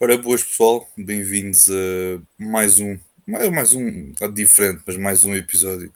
[0.00, 5.34] Ora, boas pessoal, bem-vindos a mais um, mais, mais um, tá diferente, mas mais um
[5.34, 5.92] episódio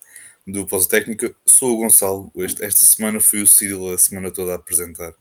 [0.47, 1.35] do Pós Técnica.
[1.47, 5.15] Sou o Gonçalo, este- esta semana fui o Cyril a semana toda a apresentar.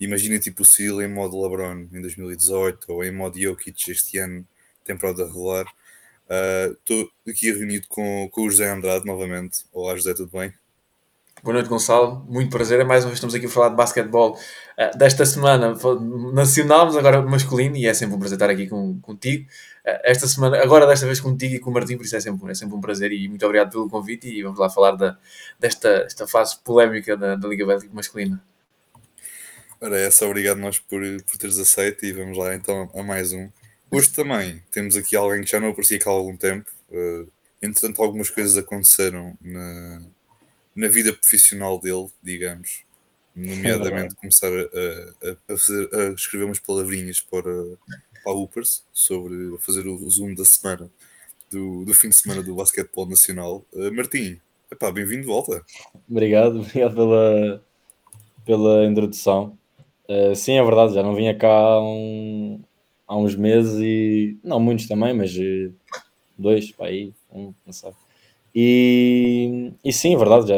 [0.00, 4.46] Imaginem tipo o Cyril em modo LeBron em 2018 ou em modo Jokic este ano,
[4.84, 5.66] temporada regular.
[6.28, 9.64] Ah, Estou aqui reunido com, com o José Andrade novamente.
[9.72, 10.52] Olá José, tudo bem?
[11.42, 12.24] Boa noite, Gonçalo.
[12.28, 12.78] Muito prazer.
[12.78, 15.74] É mais uma vez estamos aqui a falar de basquetebol uh, desta semana
[16.32, 19.50] nacional, mas agora masculino, e é sempre um prazer estar aqui com, contigo.
[19.84, 22.48] Uh, esta semana, agora desta vez contigo e com o Martim, por isso é sempre,
[22.48, 24.28] é sempre um prazer e muito obrigado pelo convite.
[24.28, 25.18] E vamos lá falar da,
[25.58, 28.40] desta esta fase polémica da, da Liga Bélica Masculina.
[29.80, 33.50] Ora, essa, obrigado nós por, por teres aceito e vamos lá então a mais um.
[33.90, 36.70] Hoje também temos aqui alguém que já não aparecia cá há algum tempo.
[36.88, 37.28] Uh,
[37.60, 40.02] entretanto, algumas coisas aconteceram na,
[40.74, 42.84] na vida profissional dele, digamos,
[43.34, 47.42] nomeadamente começar a, a, fazer, a escrever umas palavrinhas para,
[48.22, 50.90] para a Upers sobre fazer o zoom da semana,
[51.50, 53.64] do, do fim de semana do basquetebol nacional.
[53.72, 54.40] Uh, Martim,
[54.92, 55.64] bem-vindo de volta.
[56.08, 57.64] Obrigado, obrigado pela,
[58.44, 59.58] pela introdução.
[60.08, 62.62] Uh, sim, é verdade, já não vinha cá há, um,
[63.06, 65.70] há uns meses e não muitos também, mas eh,
[66.36, 67.92] dois, para aí, um, não sei.
[68.54, 70.56] E, e sim, é verdade, já,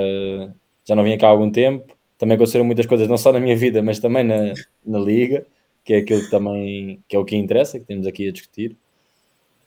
[0.84, 1.94] já não vinha cá há algum tempo.
[2.18, 5.46] Também aconteceram muitas coisas, não só na minha vida, mas também na, na Liga,
[5.84, 8.76] que é aquilo que também que é o que interessa, que temos aqui a discutir.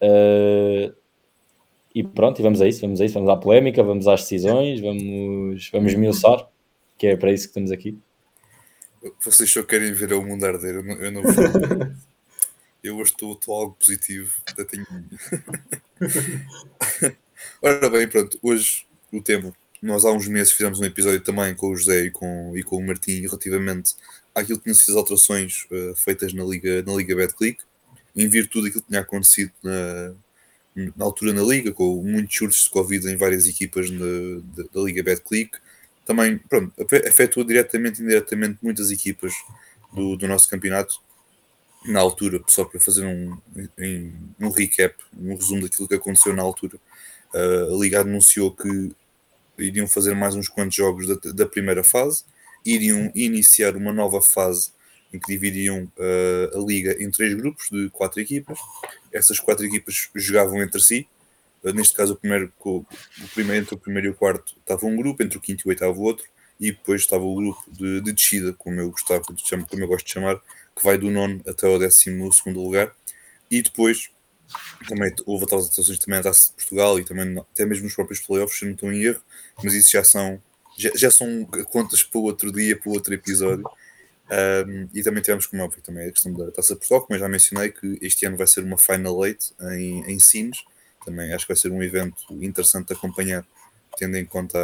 [0.01, 0.93] Uh,
[1.93, 4.79] e pronto, e vamos a isso, vamos a isso, vamos à polémica, vamos às decisões,
[4.79, 6.47] vamos, vamos miuçar,
[6.97, 7.97] que é para isso que estamos aqui.
[9.23, 11.33] Vocês só querem ver o mundo arder, eu não, eu não vou.
[12.83, 14.85] eu hoje estou, estou algo positivo, até tenho.
[17.61, 19.53] Ora bem, pronto, hoje o tema.
[19.81, 22.77] Nós há uns meses fizemos um episódio também com o José e com, e com
[22.77, 23.95] o Martim relativamente
[24.33, 27.63] àquilo que tinham sido as alterações uh, feitas na Liga, na Liga BetClick,
[28.15, 30.13] em virtude daquilo que tinha acontecido na,
[30.95, 34.05] na altura na Liga, com muitos surtos de Covid em várias equipas na,
[34.55, 35.57] da, da Liga BetClick.
[36.05, 36.73] Também, pronto,
[37.07, 39.33] afetou diretamente e indiretamente muitas equipas
[39.93, 41.01] do, do nosso campeonato
[41.85, 43.37] na altura, só para fazer um,
[44.39, 46.79] um recap, um resumo daquilo que aconteceu na altura
[47.33, 48.91] a Liga anunciou que
[49.57, 52.23] iriam fazer mais uns quantos jogos da, da primeira fase,
[52.65, 54.71] iriam iniciar uma nova fase
[55.13, 58.59] em que dividiam uh, a liga em três grupos de quatro equipas.
[59.11, 61.07] Essas quatro equipas jogavam entre si.
[61.63, 62.85] Uh, neste caso, o primeiro, o
[63.33, 65.69] primeiro, entre o primeiro e o quarto estava um grupo, entre o quinto e o
[65.69, 66.25] oitavo outro,
[66.59, 70.13] e depois estava o grupo de, de descida, como eu gostava como eu gosto de
[70.13, 70.41] chamar,
[70.75, 72.93] que vai do nono até o décimo segundo lugar.
[73.49, 74.09] E depois
[74.87, 78.19] também houve outras atuações também na Taça de Portugal e também até mesmo nos próprios
[78.19, 79.21] playoffs, se não estou em erro,
[79.63, 80.41] mas isso já são,
[80.77, 83.65] já, já são contas para o outro dia, para o outro episódio.
[84.29, 87.15] Um, e também tivemos, como é óbvio, também a questão da Taça de Portugal, como
[87.15, 90.63] eu já mencionei, que este ano vai ser uma Final Eight em, em Sines.
[91.05, 93.45] Também acho que vai ser um evento interessante de acompanhar,
[93.97, 94.59] tendo em conta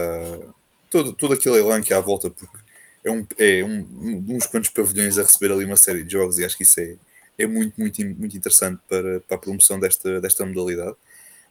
[0.89, 2.57] todo, todo aquele elan que há à volta, porque
[3.03, 6.45] é, um, é um, uns quantos pavilhões a receber ali uma série de jogos e
[6.45, 6.95] acho que isso é,
[7.37, 10.95] é muito, muito, muito interessante para, para a promoção desta, desta modalidade.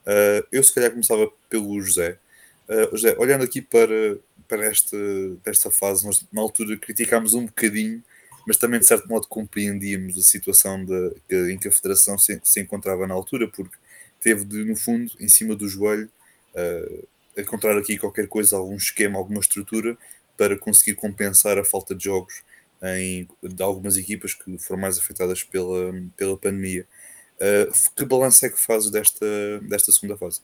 [0.06, 2.19] Uh, eu, se calhar, começava pelo José.
[2.69, 4.97] Uh, José, olhando aqui para, para esta,
[5.44, 8.03] esta fase, nós na altura criticámos um bocadinho,
[8.47, 12.60] mas também de certo modo compreendíamos a situação de, em que a Federação se, se
[12.60, 13.76] encontrava na altura, porque
[14.20, 16.10] teve de, no fundo, em cima do joelho,
[16.54, 19.97] uh, encontrar aqui qualquer coisa, algum esquema, alguma estrutura
[20.37, 22.43] para conseguir compensar a falta de jogos
[22.82, 26.87] em, de algumas equipas que foram mais afetadas pela, pela pandemia.
[27.37, 29.26] Uh, que balanço é que fazes desta,
[29.62, 30.41] desta segunda fase?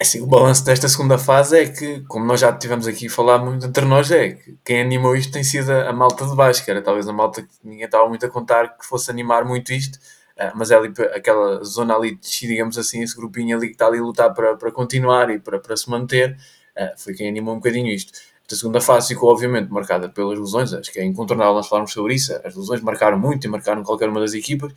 [0.00, 3.10] É assim, o balanço desta segunda fase é que, como nós já tivemos aqui a
[3.10, 6.64] falar muito entre nós, é que quem animou isto tem sido a, malta de baixo,
[6.64, 9.72] que era talvez a malta que ninguém estava muito a contar que fosse animar muito
[9.72, 9.96] isto,
[10.36, 13.98] uh, mas é ali aquela zona ali, digamos assim, esse grupinho ali que está ali
[13.98, 16.36] a lutar para, para continuar e para, para se manter,
[16.76, 18.12] uh, foi quem animou um bocadinho isto.
[18.48, 22.14] Esta segunda fase ficou, obviamente, marcada pelas lesões, acho que é incontornável nós falarmos sobre
[22.14, 22.32] isso.
[22.42, 24.72] As lesões marcaram muito e marcaram qualquer uma das equipas.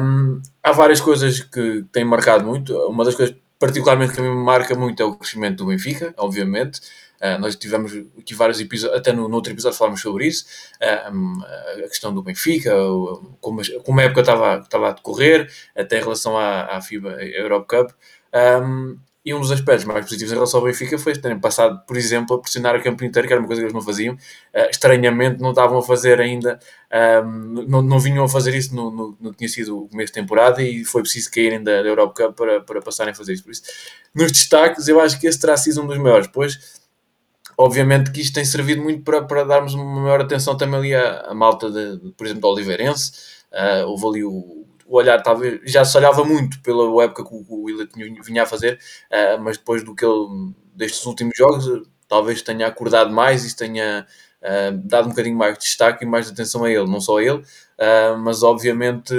[0.00, 2.72] Um, há várias coisas que têm marcado muito.
[2.86, 6.80] Uma das coisas, particularmente, que me marca muito é o crescimento do Benfica, obviamente.
[7.20, 10.44] Uh, nós tivemos aqui vários episódios, até no, no outro episódio falámos sobre isso,
[10.80, 12.70] uh, a questão do Benfica,
[13.40, 17.66] como, como a época estava, estava a decorrer, até em relação à, à FIBA Europe
[17.66, 17.90] Cup.
[18.62, 21.96] Um, e um dos aspectos mais positivos em relação ao Benfica foi terem passado, por
[21.96, 24.14] exemplo, a pressionar a campo inteiro, que era uma coisa que eles não faziam.
[24.14, 26.60] Uh, estranhamente, não estavam a fazer ainda,
[27.24, 30.62] um, não, não vinham a fazer isso no, no, tinha sido o começo de temporada
[30.62, 33.44] e foi preciso caírem da, da Europe Cup para, para passarem a fazer isso.
[33.44, 33.62] Por isso,
[34.14, 36.26] nos destaques, eu acho que esse terá sido um dos maiores.
[36.26, 36.82] Pois,
[37.56, 41.22] obviamente que isto tem servido muito para, para darmos uma maior atenção também ali à,
[41.28, 45.84] à malta, de, por exemplo, do Oliveirense uh, houve ali o, o olhar, talvez já
[45.84, 47.90] se olhava muito pela época que o, o Willet
[48.22, 48.78] vinha a fazer,
[49.10, 54.06] uh, mas depois do que ele, destes últimos jogos, talvez tenha acordado mais e tenha
[54.42, 57.18] uh, dado um bocadinho mais de destaque e mais de atenção a ele, não só
[57.18, 57.42] a ele,
[58.22, 59.12] mas obviamente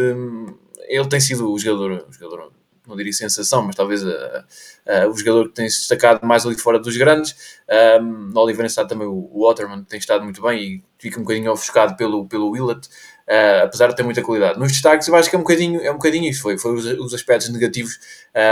[0.88, 2.52] ele tem sido o jogador, o jogador
[2.88, 6.58] não diria sensação, mas talvez uh, uh, o jogador que tem se destacado mais ali
[6.58, 7.58] fora dos grandes.
[8.00, 11.52] Um, no Oliver está também o, que tem estado muito bem e fica um bocadinho
[11.52, 12.88] ofuscado pelo, pelo Willett,
[13.28, 14.60] uh, apesar de ter muita qualidade.
[14.60, 16.86] Nos destaques, eu acho que é um bocadinho, é um bocadinho isso, foi, foi os,
[16.86, 18.00] os aspectos negativos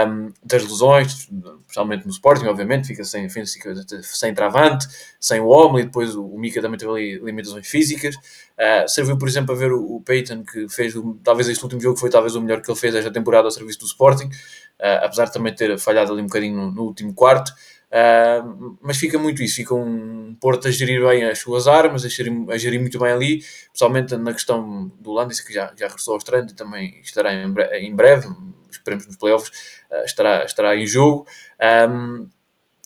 [0.08, 1.28] um, das lesões,
[1.62, 4.88] especialmente no Sporting, obviamente, fica sem, sem travante,
[5.20, 8.16] sem o Omley, depois o, o Mika também teve ali limitações físicas.
[8.16, 10.94] Uh, serviu, por exemplo, a ver o, o Peyton, que fez,
[11.24, 13.80] talvez este último jogo foi talvez o melhor que ele fez esta temporada ao serviço
[13.80, 17.52] do Sporting, uh, apesar de também ter falhado ali um bocadinho no, no último quarto.
[17.94, 22.10] Uh, mas fica muito isso, fica um Porto a gerir bem as suas armas, a
[22.10, 26.16] gerir, a gerir muito bem ali, especialmente na questão do Landis, que já, já regressou
[26.16, 28.28] aos treinos e também estará em, breve, em breve
[28.72, 29.52] esperemos nos playoffs,
[29.92, 31.28] uh, estará, estará em jogo.
[31.88, 32.28] Um,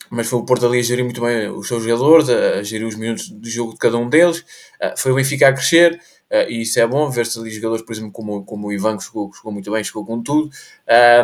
[0.09, 2.85] mas foi o Porto ali a gerir muito bem os seus jogadores, a, a gerir
[2.85, 4.39] os minutos de jogo de cada um deles.
[4.81, 6.01] Uh, foi o Benfica a crescer,
[6.49, 9.31] e isso é bom, ver-se ali jogadores, por exemplo, como, como o Ivan, que jogou
[9.45, 10.49] muito bem, jogou com tudo.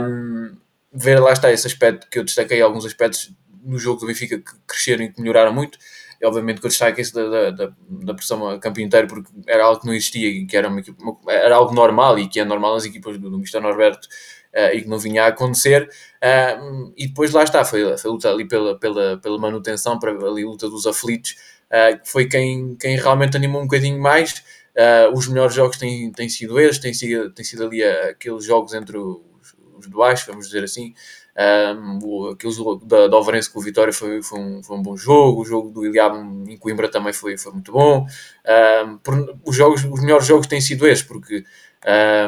[0.02, 0.56] Um,
[0.94, 3.32] ver lá está esse aspecto que eu destaquei, alguns aspectos
[3.64, 5.78] no jogo do Benfica que cresceram e que melhoraram muito.
[6.22, 9.82] E, obviamente que eu destaque da, da, da pressão a campo inteiro porque era algo
[9.82, 10.82] que não existia e que era, uma,
[11.28, 13.60] era algo normal e que é normal nas equipas do, do Mr.
[13.60, 14.08] Norberto
[14.54, 15.90] uh, e que não vinha a acontecer.
[16.24, 20.12] Uh, e depois lá está, foi, foi a luta ali pela, pela, pela manutenção, para
[20.12, 21.36] ali a luta dos aflitos,
[21.72, 24.44] uh, foi quem, quem realmente animou um bocadinho mais.
[25.14, 28.98] os melhores jogos têm, têm sido estes, têm sido, têm sido ali aqueles jogos entre
[28.98, 29.20] os,
[29.78, 30.94] os de baixo, vamos dizer assim.
[31.36, 34.96] Um, aquele jogo da, da Alvarense com o Vitória foi, foi, um, foi um bom
[34.96, 36.16] jogo, o jogo do Iliab
[36.48, 38.06] em Coimbra também foi, foi muito bom.
[38.86, 41.44] Um, por, os, jogos, os melhores jogos têm sido estes, porque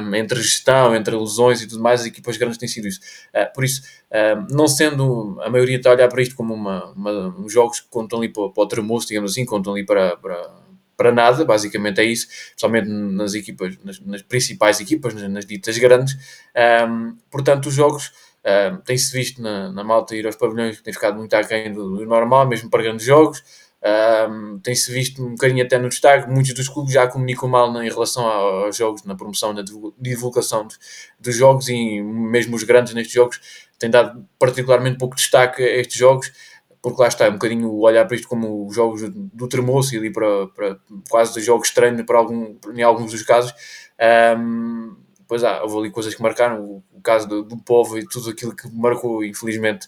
[0.02, 3.00] um, entre gestão, entre lesões e tudo mais, as equipas grandes têm sido isso.
[3.30, 3.84] Uh, por isso,
[4.50, 7.88] não sendo a maioria está a olhar para isto como uma, uma uns jogos que
[7.90, 10.52] contam ali para, para o tremoço, digamos assim, contam ali para, para,
[10.96, 15.78] para nada, basicamente é isso, especialmente nas equipas, nas, nas principais equipas, nas, nas ditas
[15.78, 16.16] grandes.
[16.88, 18.12] Um, portanto, os jogos
[18.84, 22.48] têm-se visto na, na malta ir aos pavilhões, tem ficado muito aquém do, do normal,
[22.48, 23.44] mesmo para grandes jogos.
[24.64, 28.26] Tem-se visto um bocadinho até no destaque, muitos dos clubes já comunicam mal em relação
[28.26, 29.64] aos jogos, na promoção, na
[30.00, 30.68] divulgação
[31.20, 33.40] dos jogos e mesmo os grandes nestes jogos
[33.78, 36.32] têm dado particularmente pouco destaque a estes jogos,
[36.82, 39.98] porque lá está, é um bocadinho olhar para isto como os jogos do tremoço e
[39.98, 40.78] ali para, para
[41.10, 43.54] quase jogos estranhos para algum, em alguns dos casos.
[44.38, 44.96] Um,
[45.28, 48.30] pois há, houve ali coisas que marcaram, o, o caso do, do, povo e tudo
[48.30, 49.88] aquilo que marcou, infelizmente,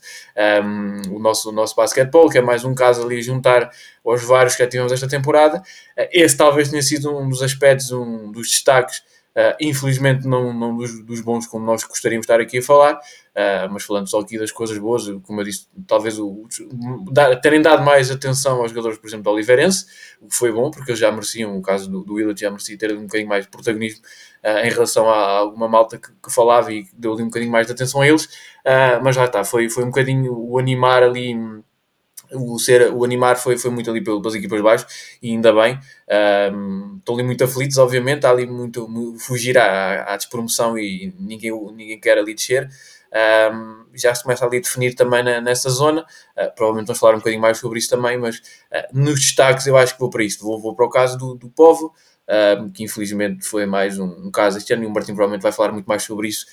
[0.63, 3.69] um, o, nosso, o nosso basquetebol, que é mais um caso ali juntar
[4.06, 5.60] aos vários que já tivemos esta temporada.
[5.98, 9.04] Uh, esse talvez tenha sido um dos aspectos, um dos destaques
[9.38, 12.95] Uh, infelizmente não, não dos, dos, bons como nós gostaríamos de estar aqui a falar,
[12.95, 17.39] uh, mas falando só aqui das coisas boas, como eu disse, talvez o, o, dar,
[17.39, 19.86] terem dado mais atenção aos jogadores, por exemplo, do Oliveirense,
[20.19, 22.75] o que foi bom, porque eles já mereciam, o caso do, do Willard já merecia
[22.80, 24.01] ter um bocadinho mais de protagonismo
[24.44, 27.68] uh, em relação a, alguma malta que, que, falava e deu ali um bocadinho mais
[27.68, 28.28] de atenção a eles,
[29.04, 31.36] mas lá está, foi, foi um bocadinho o animar ali
[32.33, 34.85] o, ser, o animar foi, foi muito ali pelas equipas de baixo
[35.21, 35.79] e ainda bem.
[36.53, 38.87] Um, estão ali muito aflitos, obviamente, há ali muito,
[39.19, 42.69] fugir à, à despromoção e ninguém, ninguém quer ali descer.
[43.07, 46.02] Um, já se começa ali a definir também na, nessa zona.
[46.02, 48.42] Uh, provavelmente vamos falar um bocadinho mais sobre isso também, mas uh,
[48.94, 50.44] nos destaques eu acho que vou para isso.
[50.44, 51.94] Vou, vou para o caso do, do Povo,
[52.28, 55.52] uh, que infelizmente foi mais um, um, caso este ano e o Martim provavelmente vai
[55.52, 56.45] falar muito mais sobre isso.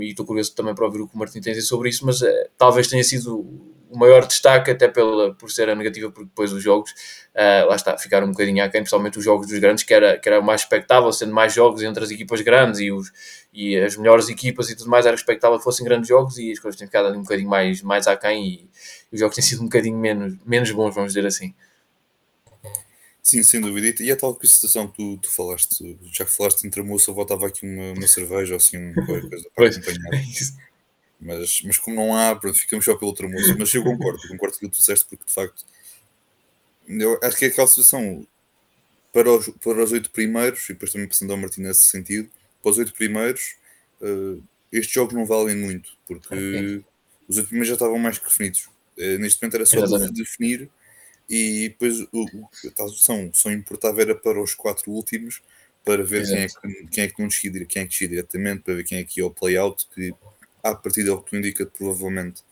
[0.00, 2.04] e estou curioso também para ouvir o que o Martim tem a dizer sobre isso,
[2.04, 2.20] mas
[2.56, 6.62] talvez tenha sido o maior destaque, até pela, por ser a negativa, porque depois os
[6.62, 6.92] jogos,
[7.34, 10.28] uh, lá está, ficaram um bocadinho aquém, principalmente os jogos dos grandes, que era, que
[10.28, 13.12] era mais expectável, sendo mais jogos entre as equipas grandes e, os,
[13.52, 16.60] e as melhores equipas e tudo mais, era expectável que fossem grandes jogos e as
[16.60, 18.70] coisas têm ficado um bocadinho mais, mais aquém e,
[19.10, 21.52] e os jogos têm sido um bocadinho menos, menos bons, vamos dizer assim.
[23.22, 24.02] Sim, sem dúvida.
[24.02, 27.46] E a tal situação que tu, tu falaste, já que falaste entre a moça, voltava
[27.46, 30.10] aqui uma, uma cerveja ou assim, uma coisa para acompanhar.
[31.20, 33.56] Mas, mas como não há, pronto, ficamos só pelo tramuço.
[33.58, 35.64] Mas eu concordo, concordo com o que tu disseste, porque de facto
[36.98, 38.26] eu acho que é aquela situação
[39.12, 42.28] para os, para os oito primeiros, e depois também passando ao Martim nesse sentido,
[42.62, 43.56] para os oito primeiros,
[44.00, 46.84] uh, estes jogos não valem muito, porque okay.
[47.28, 48.68] os oito primeiros já estavam mais que definidos.
[48.96, 50.70] Uh, neste momento era só de definir
[51.28, 55.40] e depois o, o, a situação só importava era para os quatro últimos
[55.84, 58.62] para ver quem é, que, quem é que não descia, quem é que descia diretamente,
[58.62, 60.12] para ver quem é que ia ao play-out, que
[60.62, 62.42] à partida é o que tu indica, provavelmente,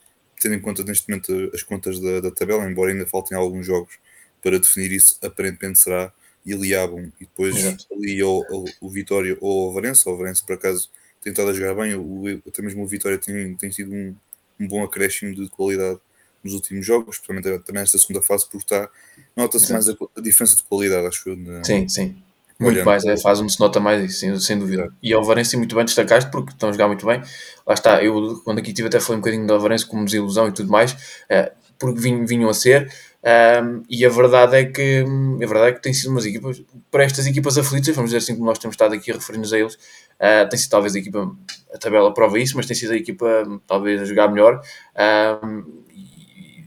[0.41, 3.99] tendo em conta neste momento as contas da, da, tabela, embora ainda faltem alguns jogos
[4.43, 6.13] para definir isso, aparentemente será
[6.47, 7.87] Iliabum e depois Exato.
[7.93, 10.89] ali o, o, o Vitória ou o Varense, o Varense por acaso
[11.21, 14.15] tem estado a jogar bem, o, até mesmo o Vitória tem, tem sido um,
[14.61, 16.01] um bom acréscimo de qualidade
[16.43, 18.89] nos últimos jogos, especialmente também nesta segunda fase, porque está,
[19.37, 21.37] nota-se mais a, a, diferença de qualidade, acho eu.
[21.37, 22.23] Na, sim, sim.
[22.61, 22.87] Muito olhando.
[22.87, 24.93] mais, é, faz-me se nota mais isso, sem, sem dúvida.
[25.01, 27.23] E o Alvarense muito bem destacaste, porque estão a jogar muito bem.
[27.67, 30.53] Lá está, eu quando aqui estive até falei um bocadinho do Alvarense como desilusão e
[30.53, 30.97] tudo mais,
[31.29, 32.91] é, porque vinham, vinham a ser.
[33.21, 37.03] Um, e a verdade é que a verdade é que tem sido umas equipas para
[37.03, 39.75] estas equipas aflitas, vamos dizer assim como nós temos estado aqui a referir-nos a eles,
[39.75, 41.37] uh, tem sido talvez a equipa,
[41.75, 43.27] a tabela prova isso, mas tem sido a equipa
[43.67, 44.63] talvez a jogar melhor
[45.45, 45.65] um,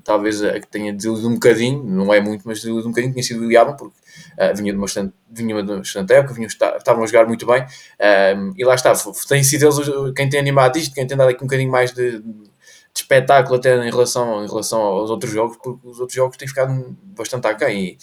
[0.04, 3.24] talvez a que tenha desiludido um bocadinho, não é muito, mas desiludido um bocadinho, tinha
[3.24, 3.96] sido o Diabo, porque
[4.40, 7.46] uh, vinha de uma bastante, vinha de uma bastante época, vinha, estavam a jogar muito
[7.46, 8.94] bem um, e lá está,
[9.28, 12.20] tem sido eles quem tem animado isto, quem tem dado aqui um bocadinho mais de,
[12.20, 12.52] de
[12.96, 16.96] espetáculo até em relação, em relação aos outros jogos, porque os outros jogos têm ficado
[17.16, 17.98] bastante aquém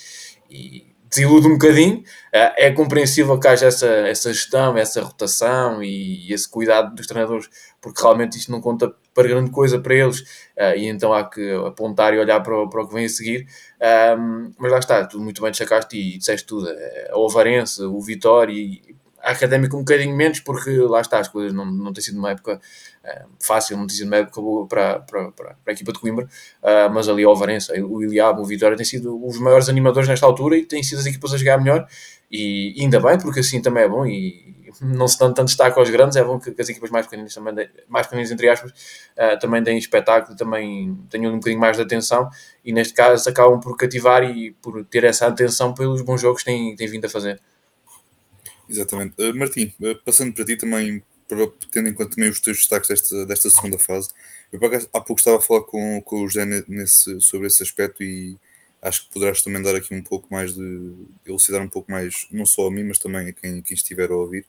[0.51, 2.03] e, e desilude um bocadinho.
[2.33, 7.49] É, é compreensível que haja essa, essa gestão, essa rotação e esse cuidado dos treinadores,
[7.81, 10.23] porque realmente isto não conta para grande coisa para eles
[10.77, 13.47] e então há que apontar e olhar para para o que vem a seguir.
[14.59, 16.69] mas lá está, tudo muito bem destacaste e disseste tudo.
[16.69, 21.29] É, o Ovarense, o Vitória e a Académica um bocadinho menos, porque lá está, as
[21.29, 22.61] coisas não, não têm sido uma época
[23.05, 25.99] uh, fácil, não tem sido uma época boa para, para, para, para a equipa de
[25.99, 26.25] Coimbra,
[26.63, 30.27] uh, mas ali o Varença, o Iliab, o Vitória têm sido os maiores animadores nesta
[30.27, 31.87] altura e têm sido as equipas a jogar melhor,
[32.31, 35.91] e ainda bem, porque assim também é bom e não se dando tanto destaque aos
[35.91, 38.71] grandes, é bom que, que as equipas mais pequeninas também, de, mais pequeninas entre aspas,
[38.71, 42.29] uh, também deem espetáculo, também tenham um bocadinho mais de atenção
[42.65, 46.51] e neste caso acabam por cativar e por ter essa atenção pelos bons jogos que
[46.51, 47.41] têm, têm vindo a fazer.
[48.69, 49.15] Exatamente.
[49.19, 52.89] Uh, Martim, uh, passando para ti também, para, tendo em conta também os teus destaques
[52.89, 54.11] desta, desta segunda fase,
[54.53, 54.61] eu
[54.93, 58.39] há pouco estava a falar com, com o José nesse, sobre esse aspecto e
[58.81, 60.95] acho que poderás também dar aqui um pouco mais de
[61.27, 64.17] elucidar um pouco mais, não só a mim, mas também a quem, quem estiver a
[64.17, 64.47] ouvir.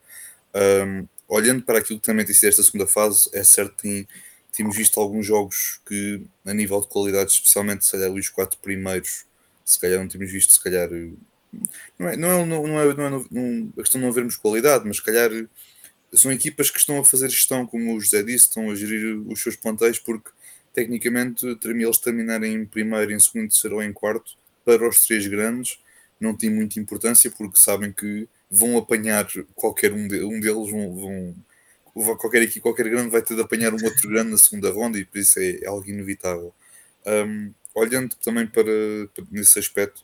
[0.53, 4.07] Um, olhando para aquilo que também tem sido esta segunda fase, é certo que
[4.51, 9.25] temos visto alguns jogos que, a nível de qualidade, especialmente se calhar os quatro primeiros,
[9.63, 10.89] se calhar não temos visto, se calhar
[11.98, 14.86] não é, não é, não é, não é, não, a questão de não vermos qualidade,
[14.86, 15.29] mas se calhar
[16.13, 19.41] são equipas que estão a fazer gestão, como o José disse, estão a gerir os
[19.41, 20.29] seus plantéis, porque
[20.74, 25.80] tecnicamente eles terminarem em primeiro, em segundo, terceiro ou em quarto, para os três grandes,
[26.20, 31.36] não tem muita importância, porque sabem que vão apanhar qualquer um, de, um deles, vão,
[31.96, 34.98] vão, qualquer equipe, qualquer grande vai ter de apanhar um outro grande na segunda ronda,
[34.98, 36.54] e por isso é, é algo inevitável.
[37.06, 38.72] Um, olhando também para,
[39.14, 40.04] para nesse aspecto,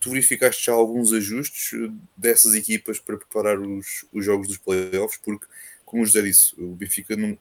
[0.00, 5.18] tu verificaste já alguns ajustes eh, dessas equipas para preparar os, os jogos dos playoffs,
[5.22, 5.46] porque,
[5.84, 7.36] como o José disse, o Benfica não,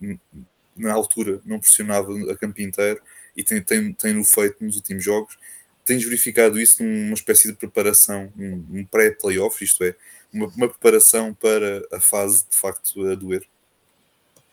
[0.77, 3.01] na altura não pressionava a campo inteiro
[3.35, 5.37] e tem, tem, tem no feito nos últimos jogos.
[5.85, 9.95] Tens verificado isso numa espécie de preparação, um, um pré-playoff, isto é,
[10.33, 13.43] uma, uma, preparação para a fase de facto a doer?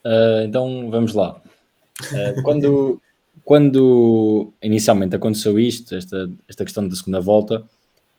[0.05, 1.41] Uh, então vamos lá.
[2.11, 3.01] Uh, quando,
[3.43, 7.59] quando inicialmente aconteceu isto, esta, esta questão da segunda volta,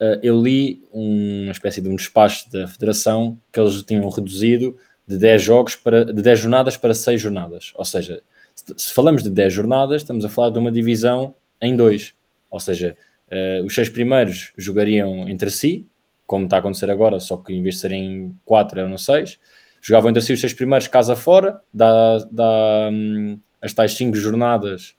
[0.00, 5.18] uh, eu li uma espécie de um despacho da Federação que eles tinham reduzido de
[5.18, 7.72] 10 jogos para de 10 jornadas para 6 jornadas.
[7.74, 8.22] Ou seja,
[8.54, 12.14] se falamos de 10 jornadas, estamos a falar de uma divisão em dois.
[12.50, 12.96] Ou seja,
[13.30, 15.86] uh, os seis primeiros jogariam entre si,
[16.26, 19.38] como está a acontecer agora, só que em vez de serem 4 eram 6.
[19.80, 24.96] Jogavam entre si os seis primeiros casa fora, dá, dá hum, as tais 5 jornadas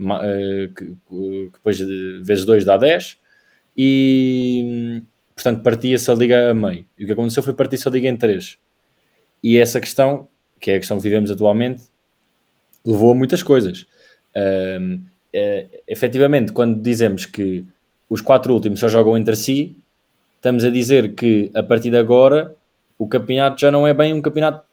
[0.00, 3.18] eh, que, que depois de vezes 2 dá 10,
[3.76, 5.02] e
[5.34, 6.86] portanto partia-se a liga a meio.
[6.98, 8.58] E o que aconteceu foi partir-se a liga em 3.
[9.42, 10.28] E essa questão,
[10.60, 11.82] que é a questão que vivemos atualmente,
[12.84, 13.86] levou a muitas coisas.
[14.36, 17.64] Um, é, efetivamente, quando dizemos que
[18.08, 19.76] os quatro últimos só jogam entre si,
[20.36, 22.54] estamos a dizer que a partir de agora
[22.98, 24.64] o campeonato já não é bem um campeonato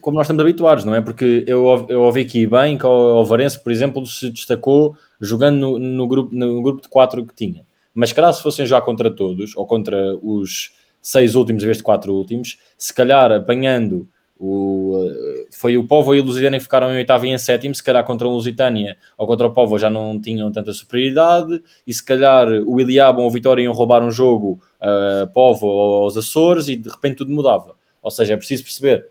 [0.00, 1.00] como nós estamos habituados, não é?
[1.00, 5.78] Porque eu, eu ouvi aqui bem que o Alvarense, por exemplo, se destacou jogando no,
[5.78, 7.66] no, grupo, no grupo de quatro que tinha.
[7.92, 10.72] Mas calhar se fossem já contra todos, ou contra os
[11.06, 15.08] seis últimos em vez de quatro últimos, se calhar apanhando o,
[15.52, 18.04] foi o Povo e o Lusitânia que ficaram em oitavo e em sétimo, se calhar
[18.04, 22.48] contra o Lusitânia ou contra o Povo já não tinham tanta superioridade, e se calhar
[22.66, 26.88] o Iliabon ou o Vitória iam roubar um jogo uh, Povo aos Açores e de
[26.88, 27.76] repente tudo mudava.
[28.02, 29.08] Ou seja, é preciso perceber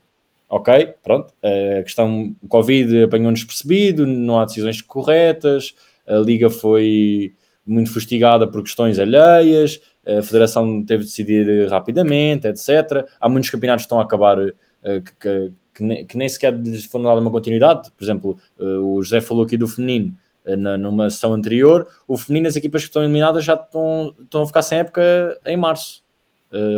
[0.49, 1.33] ok, pronto,
[1.79, 5.73] a questão o Covid apanhou-nos percebido, não há decisões corretas,
[6.05, 7.33] a Liga foi
[7.65, 13.07] muito fustigada por questões alheias, a Federação teve de decidir rapidamente, etc.
[13.19, 14.37] Há muitos campeonatos que estão a acabar
[14.85, 17.91] eh, que, que, que, nem, que nem sequer lhes foram dada uma continuidade.
[17.91, 21.87] Por exemplo, eh, o José falou aqui do feminino eh, na, numa sessão anterior.
[22.07, 25.57] O feminino, as equipas que estão eliminadas já estão, estão a ficar sem época em
[25.57, 26.03] março.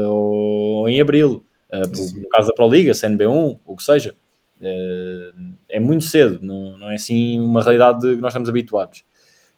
[0.10, 4.15] ou em abril, no caso da Pro Liga, CNB1, o que seja.
[5.69, 9.03] É muito cedo, não, não é assim uma realidade que nós estamos habituados.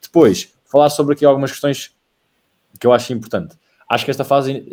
[0.02, 1.96] Depois, falar sobre aqui algumas questões
[2.80, 3.56] que eu acho importante.
[3.88, 4.64] Acho que esta fase,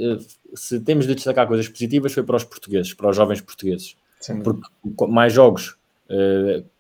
[0.54, 3.96] se temos de destacar coisas positivas, foi para os portugueses, para os jovens portugueses.
[4.20, 4.42] Sim.
[4.42, 4.66] Porque
[5.08, 5.76] mais jogos,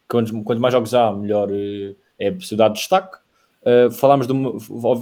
[0.06, 1.48] quanto, quanto mais jogos há, melhor
[2.18, 3.16] é a possibilidade de destaque.
[3.92, 4.52] Falámos de uma,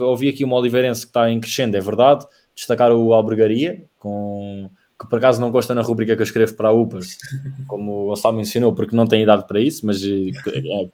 [0.04, 2.24] ouvi aqui uma Oliveirense que está em crescendo, é verdade.
[2.54, 6.68] Destacar o Albergaria, com, que por acaso não gosta na rubrica que eu escrevo para
[6.68, 7.18] a UPAS,
[7.66, 10.30] como o Gonçalo mencionou, porque não tem idade para isso, mas eh,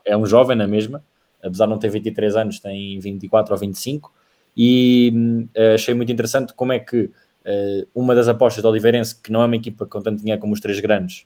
[0.07, 1.05] é, é um jovem na mesma,
[1.43, 4.13] apesar de não ter 23 anos, tem 24 ou 25.
[4.63, 5.11] E
[5.57, 9.41] uh, achei muito interessante como é que uh, uma das apostas do Oliveirense, que não
[9.41, 11.25] é uma equipa com tanto dinheiro como os três grandes,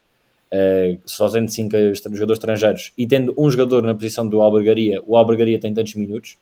[0.53, 1.76] uh, só tendo cinco
[2.12, 6.38] jogadores estrangeiros e tendo um jogador na posição do Albergaria, o Albergaria tem tantos minutos,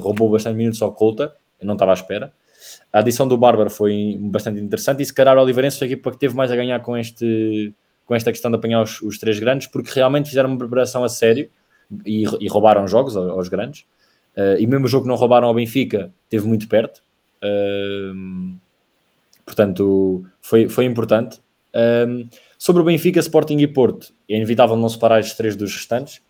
[0.00, 2.30] roubou bastante minutos ao Colta, eu não estava à espera.
[2.92, 6.10] A adição do Bárbaro foi bastante interessante e se calhar o Oliveirense foi a equipa
[6.10, 7.72] que teve mais a ganhar com, este,
[8.04, 11.08] com esta questão de apanhar os, os três grandes, porque realmente fizeram uma preparação a
[11.08, 11.48] sério
[12.04, 13.86] e, e roubaram jogos aos, aos grandes.
[14.36, 17.02] Uh, e mesmo o jogo que não roubaram ao Benfica teve muito perto.
[17.42, 18.56] Uh,
[19.44, 21.40] portanto, foi, foi importante.
[21.74, 22.28] Um,
[22.62, 26.22] Sobre o Benfica, Sporting e Porto, é inevitável não separar estes três dos restantes.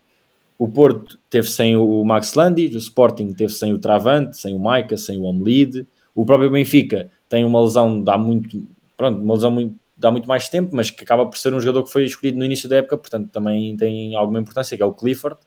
[0.57, 4.57] O Porto teve sem o Max Landi, o Sporting teve sem o Travante, sem o
[4.57, 5.85] Maica, sem o Omlide.
[6.15, 8.65] O próprio Benfica tem uma lesão, dá muito,
[8.97, 11.83] pronto, uma lesão muito, dá muito mais tempo, mas que acaba por ser um jogador
[11.83, 14.91] que foi escolhido no início da época, portanto também tem alguma importância, que é o
[14.91, 15.37] Clifford,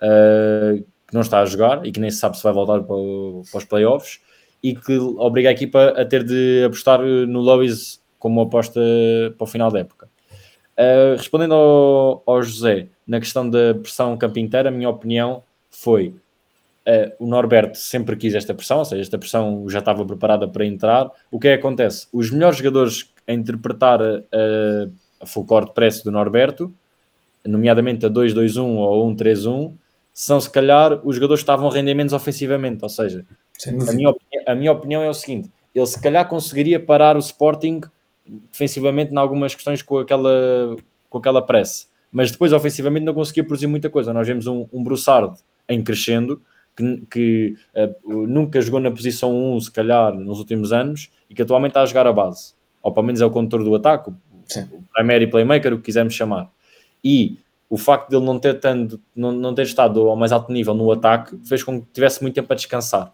[0.00, 2.96] uh, que não está a jogar e que nem se sabe se vai voltar para,
[3.50, 4.20] para os playoffs
[4.62, 8.80] e que obriga a equipa a ter de apostar no Lois como aposta
[9.36, 10.08] para o final da época.
[10.76, 16.08] Uh, respondendo ao, ao, José, na questão da pressão campo inteiro, a minha opinião foi
[16.08, 20.66] uh, o Norberto sempre quis esta pressão, ou seja, esta pressão já estava preparada para
[20.66, 21.10] entrar.
[21.30, 22.08] O que é que acontece?
[22.12, 24.00] Os melhores jogadores a interpretar
[25.20, 26.72] a full court press do Norberto,
[27.44, 29.72] nomeadamente a 2-2-1 ou 1-3-1,
[30.18, 33.22] são se calhar os jogadores que estavam a render menos ofensivamente, ou seja,
[33.86, 34.14] a minha,
[34.46, 37.82] a minha opinião é o seguinte, ele se calhar conseguiria parar o Sporting
[38.50, 40.74] defensivamente em algumas questões com aquela,
[41.10, 44.10] com aquela pressa, mas depois ofensivamente não conseguia produzir muita coisa.
[44.14, 46.40] Nós vemos um, um Broussard em crescendo,
[46.74, 51.42] que, que uh, nunca jogou na posição 1, se calhar, nos últimos anos, e que
[51.42, 52.54] atualmente está a jogar a base.
[52.82, 54.10] Ou pelo menos é o condutor do ataque,
[54.46, 54.66] Sim.
[54.72, 56.50] o primary playmaker, o que quisermos chamar.
[57.04, 60.52] E o facto de ele não ter, tanto, não, não ter estado ao mais alto
[60.52, 63.12] nível no ataque fez com que tivesse muito tempo a descansar.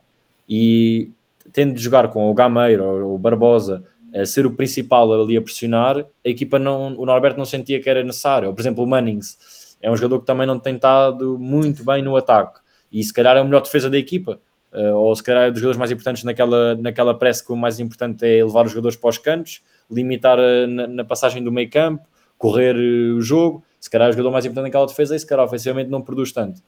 [0.49, 1.11] E
[1.53, 3.85] tendo de jogar com o Gameiro ou o Barbosa
[4.15, 7.89] a ser o principal ali a pressionar, a equipa não, o Norberto não sentia que
[7.89, 8.49] era necessário.
[8.49, 12.03] Ou, por exemplo, o Mannings é um jogador que também não tem estado muito bem
[12.03, 12.61] no ataque
[12.93, 14.39] e se calhar é a melhor defesa da equipa.
[14.73, 17.79] Uh, ou se calhar é dos jogadores mais importantes naquela, naquela press que o mais
[17.79, 21.69] importante é levar os jogadores para os cantos, limitar a, na, na, passagem do meio
[21.69, 22.07] campo,
[22.39, 23.63] correr uh, o jogo.
[23.83, 26.31] Se calhar é o jogador mais importante naquela defesa e se calhar ofensivamente não produz
[26.31, 26.63] tanto.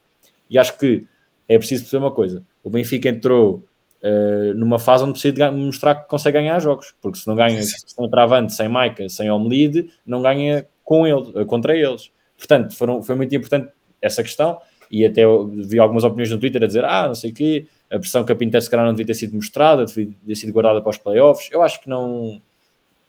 [0.49, 1.07] E acho que
[1.47, 3.63] é preciso perceber uma coisa: o Benfica entrou
[4.03, 8.09] uh, numa fase onde precisa mostrar que consegue ganhar jogos, porque se não ganha sem
[8.09, 12.11] Travante, sem Maica, sem Omlide, não ganha com ele, uh, contra eles.
[12.37, 14.59] Portanto, foram, foi muito importante essa questão
[14.91, 15.21] e até
[15.65, 18.31] vi algumas opiniões no Twitter a dizer ah, não sei o quê, a pressão que
[18.33, 20.97] a Pinter se calhar não devia ter sido mostrada, devia ter sido guardada para os
[20.97, 21.49] playoffs.
[21.49, 22.41] Eu acho que não,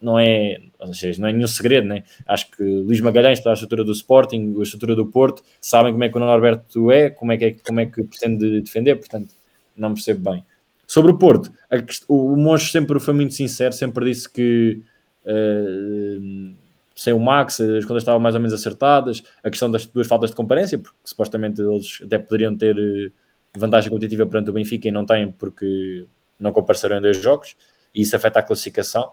[0.00, 0.58] não é,
[0.92, 2.04] seja, não é nenhum segredo, né?
[2.26, 6.08] Acho que Luís Magalhães, pela estrutura do Sporting, a estrutura do Porto, sabem como é
[6.08, 9.34] que o Norberto é, como é que, é, como é que pretende defender, portanto,
[9.76, 10.44] não percebo bem.
[10.86, 11.76] Sobre o Porto, a,
[12.08, 14.82] o, o Monge sempre foi muito sincero, sempre disse que
[15.24, 16.54] uh,
[16.96, 20.30] sem o Max as contas estavam mais ou menos acertadas, a questão das duas faltas
[20.30, 23.10] de comparência, porque supostamente eles até poderiam ter eh,
[23.56, 26.06] vantagem competitiva perante o Benfica e não têm porque
[26.40, 27.54] não compareceram em dois jogos,
[27.94, 29.12] e isso afeta a classificação.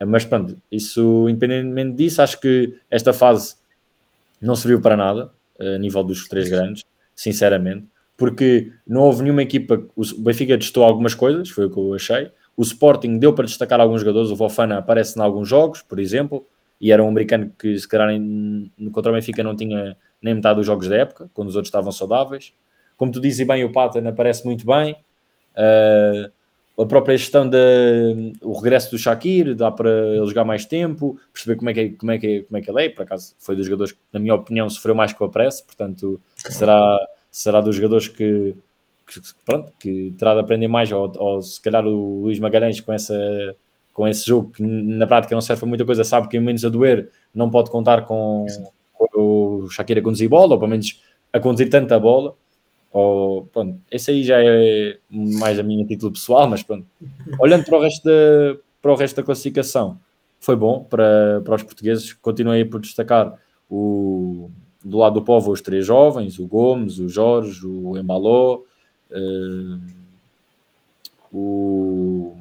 [0.00, 3.56] Mas pronto, isso independentemente disso, acho que esta fase
[4.40, 9.82] não serviu para nada a nível dos três grandes, sinceramente porque não houve nenhuma equipa.
[9.96, 12.30] O Benfica testou algumas coisas, foi o que eu achei.
[12.56, 14.30] O Sporting deu para destacar alguns jogadores.
[14.30, 16.46] O Vofana aparece em alguns jogos, por exemplo,
[16.80, 18.08] e era um americano que, se calhar,
[18.92, 21.90] contra o Benfica não tinha nem metade dos jogos da época, quando os outros estavam
[21.90, 22.52] saudáveis.
[22.96, 24.96] Como tu dizes bem, o Patan aparece muito bem.
[25.56, 26.30] Uh,
[26.76, 31.70] a própria gestão do regresso do Shakir, dá para ele jogar mais tempo, perceber como
[31.70, 32.88] é que, é, como é, que, é, como é que ele é.
[32.88, 36.20] Por acaso, foi dos jogadores que, na minha opinião, sofreu mais com a pressa, portanto,
[36.36, 36.98] será
[37.34, 38.54] será dos jogadores que,
[39.08, 42.92] que, pronto, que terá de aprender mais, ou, ou, se calhar o Luís Magalhães com,
[42.92, 43.56] essa,
[43.92, 46.68] com esse jogo que na prática não serve para muita coisa, sabe que menos a
[46.68, 48.46] doer não pode contar com,
[48.92, 52.36] com o Shakira a conduzir bola, ou pelo menos a conduzir tanta bola.
[52.94, 56.86] Ou, pronto, esse aí já é mais a minha título pessoal, mas pronto.
[57.40, 59.98] Olhando para o resto da, para o resto da classificação
[60.38, 62.12] foi bom para, para os portugueses.
[62.12, 63.34] Continuei por destacar
[63.68, 64.48] o,
[64.84, 68.60] do lado do povo os três jovens, o Gomes, o Jorge, o Embaló,
[69.10, 69.80] uh,
[71.32, 72.36] o,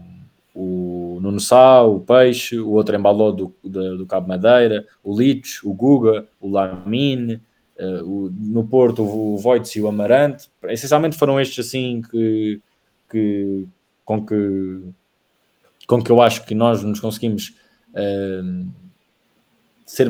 [0.53, 5.61] o Nuno Sá, o Peixe, o outro Embaló do, do, do Cabo Madeira, o Litos,
[5.63, 7.41] o Guga, o Lamine,
[7.79, 10.49] uh, o, no Porto o Voites e o Amarante.
[10.63, 12.61] Essencialmente foram estes assim que,
[13.09, 13.65] que,
[14.03, 14.81] com que
[15.85, 17.53] com que eu acho que nós nos conseguimos
[17.89, 18.71] uh,
[19.85, 20.09] ser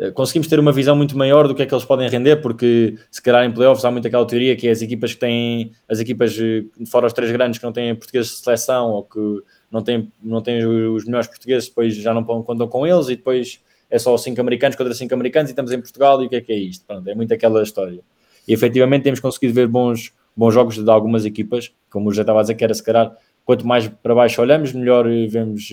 [0.00, 2.96] eh, conseguimos ter uma visão muito maior do que é que eles podem render, porque
[3.10, 6.00] se calhar em playoffs há muito aquela teoria que é as equipas que têm, as
[6.00, 9.82] equipas eh, fora os três grandes que não têm portugueses de seleção ou que não
[9.82, 13.98] têm, não têm os melhores portugueses, depois já não contam com eles e depois é
[13.98, 16.52] só cinco americanos contra cinco americanos e estamos em Portugal e o que é que
[16.52, 16.84] é isto?
[16.86, 18.00] Pronto, é muito aquela história.
[18.46, 22.42] E efetivamente temos conseguido ver bons, bons jogos de algumas equipas, como já estava a
[22.42, 25.68] dizer que era se calhar, quanto mais para baixo olhamos, melhor vemos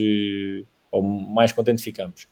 [0.92, 2.28] ou mais contente ficamos.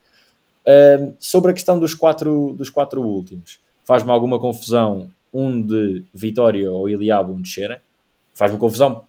[0.65, 6.71] Uh, sobre a questão dos quatro, dos quatro últimos, faz-me alguma confusão um de Vitória
[6.71, 7.81] ou Iliabo, um de.
[8.33, 9.05] Faz-me confusão,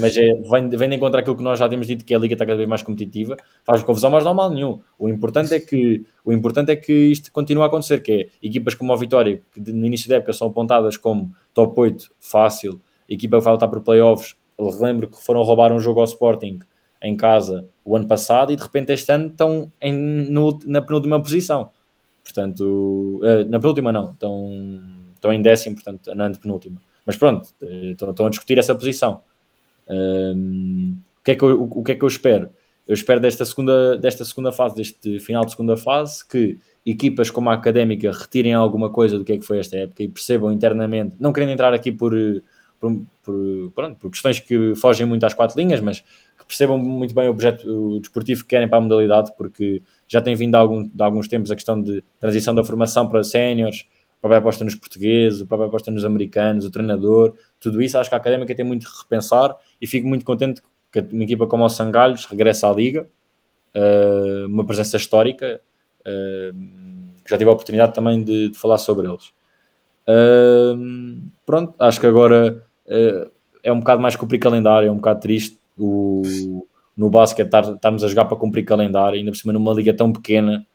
[0.00, 2.34] mas é, vem, vem de encontrar aquilo que nós já temos dito que a liga
[2.34, 3.36] está cada vez mais competitiva.
[3.64, 4.80] Faz-me confusão, mas não há mal nenhum.
[4.98, 8.74] O importante é que o importante é que isto continue a acontecer, que é equipas
[8.74, 13.38] como a Vitória, que no início da época são apontadas como top 8 fácil, equipa
[13.38, 14.36] que vai lutar por playoffs.
[14.58, 16.60] Lembro que foram roubar um jogo ao Sporting
[17.02, 21.20] em casa o ano passado e de repente este ano estão em, no, na penúltima
[21.20, 21.70] posição.
[22.22, 24.80] Portanto, uh, na penúltima não, estão,
[25.14, 26.80] estão em décimo, portanto, na antepenúltima.
[27.04, 29.22] Mas pronto, eh, estão, estão a discutir essa posição.
[29.88, 32.50] Um, o, que é que eu, o, que é que eu espero?
[32.86, 37.48] Eu espero desta segunda, desta segunda fase, deste final de segunda fase, que equipas como
[37.50, 41.14] a Académica retirem alguma coisa do que é que foi esta época e percebam internamente,
[41.20, 42.12] não querendo entrar aqui por,
[42.80, 47.14] por, por, pronto, por questões que fogem muito às quatro linhas, mas que percebam muito
[47.14, 50.58] bem o objeto o desportivo que querem para a modalidade, porque já tem vindo há
[50.58, 53.86] algum, de alguns tempos a questão de transição da formação para séniores,
[54.18, 58.10] a própria aposta nos portugueses, a própria aposta nos americanos, o treinador, tudo isso acho
[58.10, 60.60] que a Académica tem muito que repensar e fico muito contente
[60.92, 63.08] que uma equipa como o Sangalhos regresse à Liga,
[63.74, 65.60] uh, uma presença histórica,
[66.00, 66.56] uh,
[67.26, 69.32] já tive a oportunidade também de, de falar sobre eles.
[70.06, 72.66] Uh, pronto, acho que agora
[73.62, 78.08] é um bocado mais cumprir calendário, é um bocado triste, o, no basquete estarmos a
[78.08, 80.66] jogar para cumprir calendário, ainda por cima numa liga tão pequena,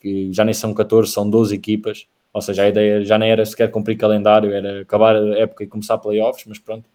[0.00, 3.44] que já nem são 14, são 12 equipas, ou seja, a ideia já nem era
[3.44, 6.86] sequer cumprir calendário, era acabar a época e começar playoffs, mas pronto,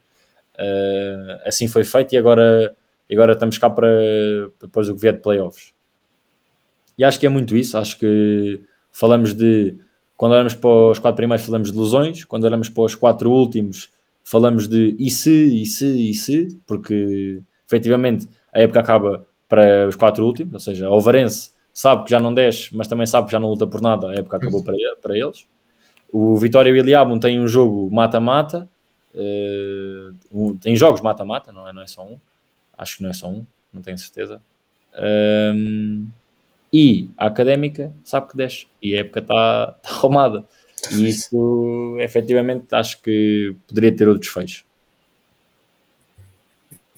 [0.55, 2.75] uh, assim foi feito e agora,
[3.11, 3.87] agora estamos cá para
[4.59, 5.73] depois do que vier de playoffs.
[6.97, 9.77] E acho que é muito isso, acho que falamos de,
[10.15, 13.89] quando olhamos para os quatro primeiros falamos de lesões, quando olhamos para os quatro últimos
[14.23, 19.95] falamos de e se, e se, e se, porque efetivamente a época acaba para os
[19.95, 23.31] quatro últimos, ou seja, o Varense sabe que já não desce, mas também sabe que
[23.31, 25.45] já não luta por nada, a época acabou para, para eles.
[26.11, 28.67] O Vitória e o Iliabum têm um jogo mata-mata,
[29.13, 32.17] uh, um, tem jogos mata-mata, não é, não é só um,
[32.75, 34.41] acho que não é só um, não tenho certeza.
[35.53, 36.07] Um,
[36.73, 40.45] e a académica sabe que desce, e a época está tá arrumada.
[40.91, 44.65] E isso, efetivamente, acho que poderia ter outro desfecho.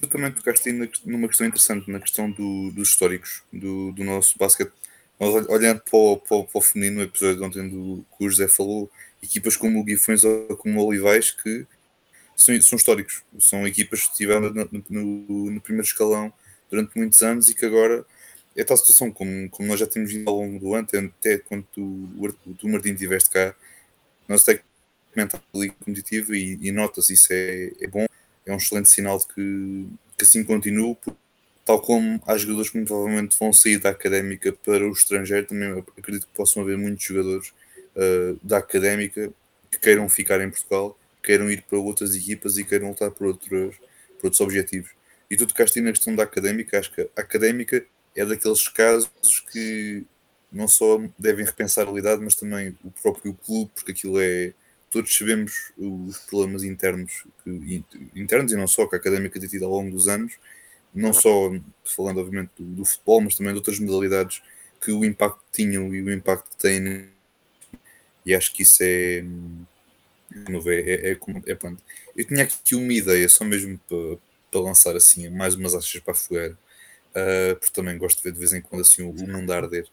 [0.02, 0.72] Eu também tocaste
[1.04, 4.72] numa questão interessante, na questão do, dos históricos do, do nosso basquete.
[5.18, 8.30] Nós, olhando para o, para, para o feminino, no episódio de ontem do, que o
[8.30, 8.90] José falou,
[9.22, 11.66] equipas como o Guifões ou como o Olivais que
[12.34, 13.22] são, são históricos.
[13.38, 16.32] São equipas que estiveram no, no, no, primeiro escalão
[16.70, 18.04] durante muitos anos e que agora
[18.56, 21.64] é tal situação, como, como nós já temos vindo ao longo do ano, até quando
[21.72, 23.54] tu, o, tu Martim estiveste cá,
[24.26, 24.62] nós até
[25.12, 28.06] comentamos ali competitivo e, e nota-se isso é, é, bom,
[28.50, 29.86] é um excelente sinal de que,
[30.16, 30.96] que assim continue,
[31.64, 35.84] tal como há jogadores que muito provavelmente vão sair da académica para o estrangeiro, também
[35.98, 37.52] acredito que possam haver muitos jogadores
[37.96, 39.32] uh, da académica
[39.70, 43.48] que queiram ficar em Portugal, queiram ir para outras equipas e queiram lutar por outros,
[43.48, 44.90] por outros objetivos.
[45.30, 47.84] E tu tocaste na questão da académica, acho que a académica
[48.16, 49.10] é daqueles casos
[49.52, 50.04] que
[50.52, 54.52] não só devem repensar a realidade, mas também o próprio clube, porque aquilo é.
[54.90, 59.64] Todos sabemos os problemas internos, que, internos e não só, que a académica tem tido
[59.64, 60.34] ao longo dos anos,
[60.92, 61.52] não só
[61.84, 64.42] falando, obviamente, do, do, futebol, mas também de outras modalidades
[64.80, 67.08] que o impacto que tinham e o impacto que têm.
[68.26, 69.24] E acho que isso é.
[70.32, 71.82] É, é, é, é, pronto.
[72.16, 74.18] Eu tinha aqui uma ideia, só mesmo para,
[74.50, 76.58] para lançar assim mais umas achas para a fogueira,
[77.10, 79.86] uh, porque também gosto de ver de vez em quando assim o, mundo arder.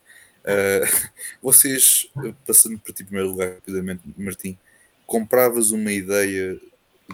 [0.44, 1.10] Uh,
[1.42, 2.10] vocês,
[2.46, 4.58] passando para ti primeiro lugar, rapidamente, Martim,
[5.08, 6.60] compravas uma ideia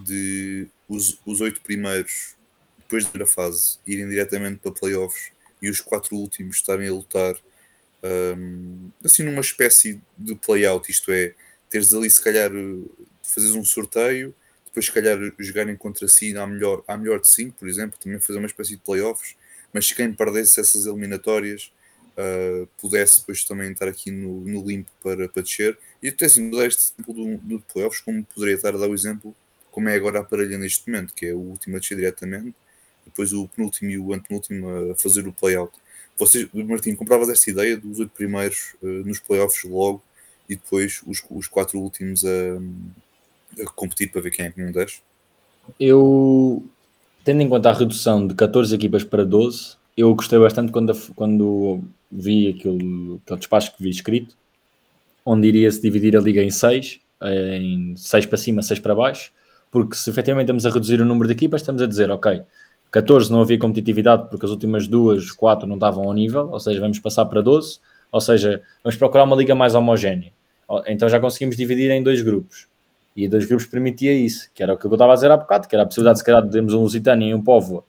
[0.03, 2.35] de os, os oito primeiros
[2.79, 7.35] depois da fase irem diretamente para playoffs e os quatro últimos estarem a lutar
[8.03, 11.33] um, assim numa espécie de playout, isto é,
[11.69, 12.51] teres ali se calhar
[13.21, 17.57] fazeres um sorteio, depois se calhar jogarem contra si à melhor, à melhor de 5,
[17.57, 19.35] por exemplo, também fazer uma espécie de playoffs,
[19.71, 21.71] mas quem perdesse essas eliminatórias
[22.17, 25.77] uh, pudesse depois também estar aqui no, no limpo para, para descer.
[26.01, 28.93] E até assim, mudar este exemplo do, do playoffs, como poderia estar a dar o
[28.93, 29.35] exemplo,
[29.71, 32.55] como é agora a parelha neste momento, que é o último a descer diretamente,
[33.05, 35.73] depois o penúltimo e o antepenúltimo a fazer o playout.
[36.17, 40.01] Vocês, Martim, compravas esta ideia dos oito primeiros uh, nos playoffs logo
[40.47, 44.71] e depois os, os quatro últimos a, a, competir para ver quem é que não
[44.71, 45.01] desce?
[45.79, 46.63] Eu,
[47.23, 51.83] tendo em conta a redução de 14 equipas para 12, eu gostei bastante quando, quando
[52.11, 54.35] vi aquele, aquele despacho que vi escrito,
[55.25, 59.31] onde iria-se dividir a liga em 6, em 6 para cima, 6 para baixo,
[59.71, 62.41] porque se efetivamente estamos a reduzir o número de equipas, estamos a dizer, ok,
[62.91, 66.79] 14 não havia competitividade porque as últimas duas, quatro não estavam ao nível, ou seja,
[66.79, 67.79] vamos passar para 12,
[68.11, 70.31] ou seja, vamos procurar uma liga mais homogénea.
[70.87, 72.67] Então já conseguimos dividir em dois grupos.
[73.15, 75.67] E dois grupos permitia isso, que era o que eu estava a dizer há bocado,
[75.67, 77.83] que era a possibilidade de, se calhar, de termos um Lusitânia e um Povo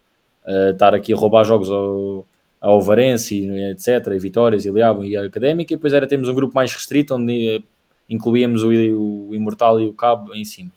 [0.47, 2.27] uh, estar aqui a roubar jogos ao,
[2.61, 6.35] ao Varense, etc., e Vitórias, e Liabo e a Académica, e depois era termos um
[6.35, 7.65] grupo mais restrito, onde uh,
[8.09, 10.71] incluíamos o, o, Imortal e o Cabo em cima.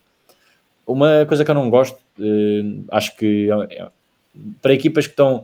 [0.85, 3.87] Uma coisa que eu não gosto, uh, acho que é,
[4.61, 5.43] para equipas que estão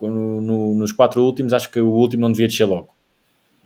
[0.00, 2.88] no, no, nos quatro últimos, acho que o último não devia descer logo.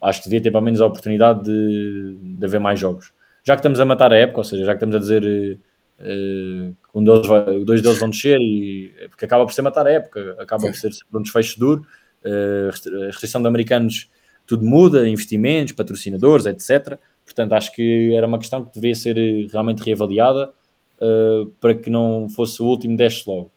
[0.00, 3.12] Acho que devia ter pelo menos a oportunidade de, de haver mais jogos.
[3.42, 5.58] Já que estamos a matar a época, ou seja, já que estamos a dizer uh,
[6.94, 10.36] um deles vai, dois deles vão descer, e, porque acaba por ser matar a época,
[10.38, 10.68] acaba Sim.
[10.68, 11.86] por ser um desfecho duro.
[12.24, 14.10] A restrição de americanos,
[14.46, 16.98] tudo muda, investimentos, patrocinadores, etc.
[17.24, 19.16] Portanto, acho que era uma questão que devia ser
[19.50, 20.52] realmente reavaliada
[21.60, 23.50] para que não fosse o último desce logo.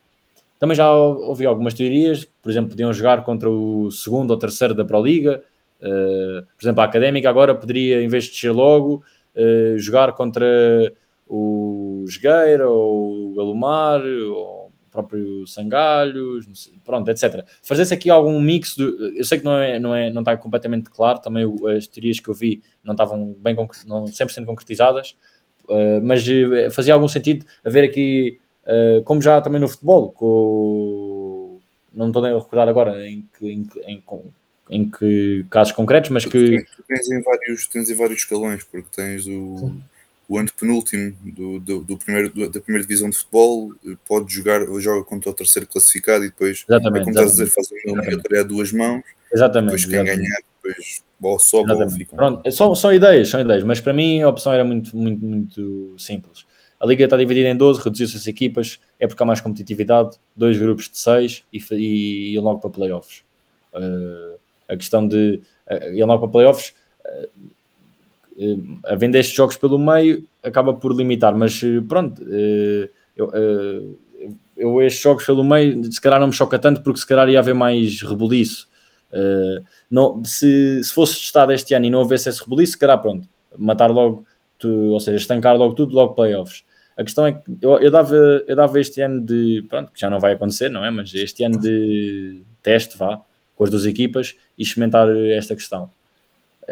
[0.62, 4.86] Também já ouvi algumas teorias, por exemplo, podiam jogar contra o segundo ou terceiro da
[4.86, 5.43] Pro Liga.
[5.82, 9.04] Uh, por exemplo, a Académica agora poderia, em vez de descer logo,
[9.36, 10.93] uh, jogar contra
[11.34, 16.46] o Jogueira ou o Galomar ou o próprio Sangalhos,
[16.84, 17.46] pronto, etc.
[17.62, 18.84] Fazer-se aqui algum mix, de,
[19.17, 22.30] eu sei que não, é, não, é, não está completamente claro, também as teorias que
[22.30, 25.15] eu vi não estavam bem não 100% concretizadas,
[25.70, 26.26] uh, mas
[26.74, 31.60] fazia algum sentido haver aqui Uh, como já também no futebol, com,
[31.91, 34.04] não estou a recordar agora em que, em, em,
[34.70, 36.63] em que casos concretos, mas que.
[36.88, 39.74] Tens em vários, tens em vários escalões, porque tens o,
[40.32, 43.74] o antepenúltimo do, do, do primeiro, do, da primeira divisão de futebol,
[44.08, 47.48] pode jogar, joga contra o terceiro classificado e depois, exatamente, é como estás a dizer,
[47.48, 49.04] faz uma eliminatória a duas mãos.
[49.34, 49.72] Exatamente.
[49.72, 50.30] Depois quem exatamente.
[50.30, 52.15] ganhar, depois ou ou fica.
[52.15, 55.96] Pronto, são, são ideias, são ideias, mas para mim a opção era muito, muito, muito
[56.00, 56.46] simples.
[56.80, 60.58] A liga está dividida em 12, reduziu-se as equipas, é porque há mais competitividade, dois
[60.58, 63.24] grupos de 6 e, e, e logo para playoffs.
[63.74, 64.39] Uh,
[64.70, 66.74] a questão de uh, ir logo para playoffs,
[67.06, 67.30] uh,
[68.41, 73.97] uh, havendo estes jogos pelo meio, acaba por limitar, mas uh, pronto, uh, eu,
[74.58, 77.39] eu, estes jogos pelo meio, se calhar não me choca tanto, porque se calhar ia
[77.39, 78.67] haver mais rebuliço.
[79.89, 83.27] não, se, se fosse testado este ano e não houvesse esse rebuliço, se calhar pronto,
[83.58, 84.25] matar logo,
[84.63, 86.63] ou seja, estancar logo tudo, logo playoffs.
[86.97, 89.65] A questão é que eu, eu, dava, eu dava este ano de.
[89.67, 90.91] Pronto, que já não vai acontecer, não é?
[90.91, 93.21] Mas este ano de teste, vá,
[93.56, 95.89] com as duas equipas e experimentar esta questão.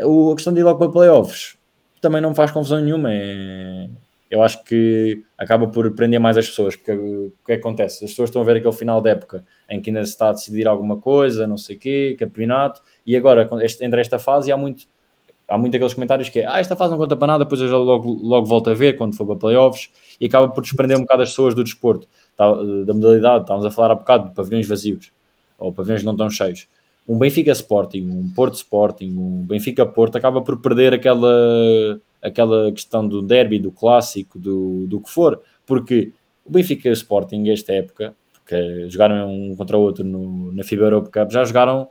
[0.04, 1.59] O, a questão de ir logo para playoffs
[2.02, 3.10] também não faz confusão nenhuma.
[3.12, 3.90] É,
[4.30, 8.06] eu acho que acaba por prender mais as pessoas, porque o que acontece?
[8.06, 10.34] As pessoas estão a ver aquele final de época em que ainda se está a
[10.34, 13.50] decidir alguma coisa, não sei o quê, campeonato, e agora,
[13.82, 14.86] entre esta fase, há muito
[15.48, 17.76] há muito aqueles comentários que é, ah, esta fase não conta para nada, depois eu
[17.80, 19.90] logo, logo volto a ver quando for para playoffs,
[20.22, 22.08] e acaba por desprender um bocado as pessoas do desporto,
[22.38, 25.12] da modalidade, estávamos a falar há bocado de pavilhões vazios,
[25.58, 26.68] ou pavilhões não tão cheios.
[27.10, 33.08] Um Benfica Sporting, um Porto Sporting, um Benfica Porto, acaba por perder aquela, aquela questão
[33.08, 36.14] do derby, do clássico, do, do que for, porque
[36.46, 41.10] o Benfica Sporting, esta época, porque jogaram um contra o outro no, na FIBA Europe
[41.10, 41.88] Cup, já jogaram,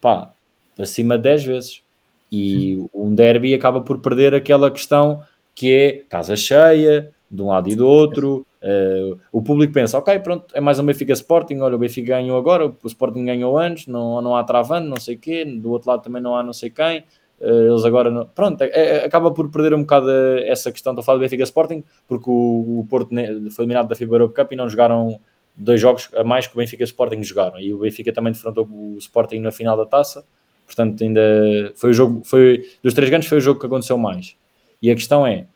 [0.00, 0.32] pá,
[0.76, 1.82] acima de 10 vezes
[2.30, 5.22] e um derby acaba por perder aquela questão
[5.54, 8.46] que é casa cheia, de um lado e do outro.
[8.62, 12.36] Uh, o público pensa, ok, pronto, é mais um Benfica Sporting, olha, o Benfica ganhou
[12.36, 16.02] agora, o Sporting ganhou antes, não, não há travando, não sei quê, do outro lado
[16.02, 17.04] também não há não sei quem.
[17.40, 18.26] Uh, eles agora, não...
[18.26, 20.10] pronto, é, é, acaba por perder um bocado
[20.44, 23.10] essa questão, estou a falar do Benfica Sporting, porque o, o Porto
[23.50, 25.18] foi eliminado da FIBA Europe Cup e não jogaram
[25.56, 28.96] dois jogos a mais que o Benfica Sporting jogaram, e o Benfica também defrontou o
[28.98, 30.24] Sporting na final da taça,
[30.70, 34.36] Portanto, ainda foi o jogo, foi dos três grandes foi o jogo que aconteceu mais.
[34.80, 35.46] E a questão é,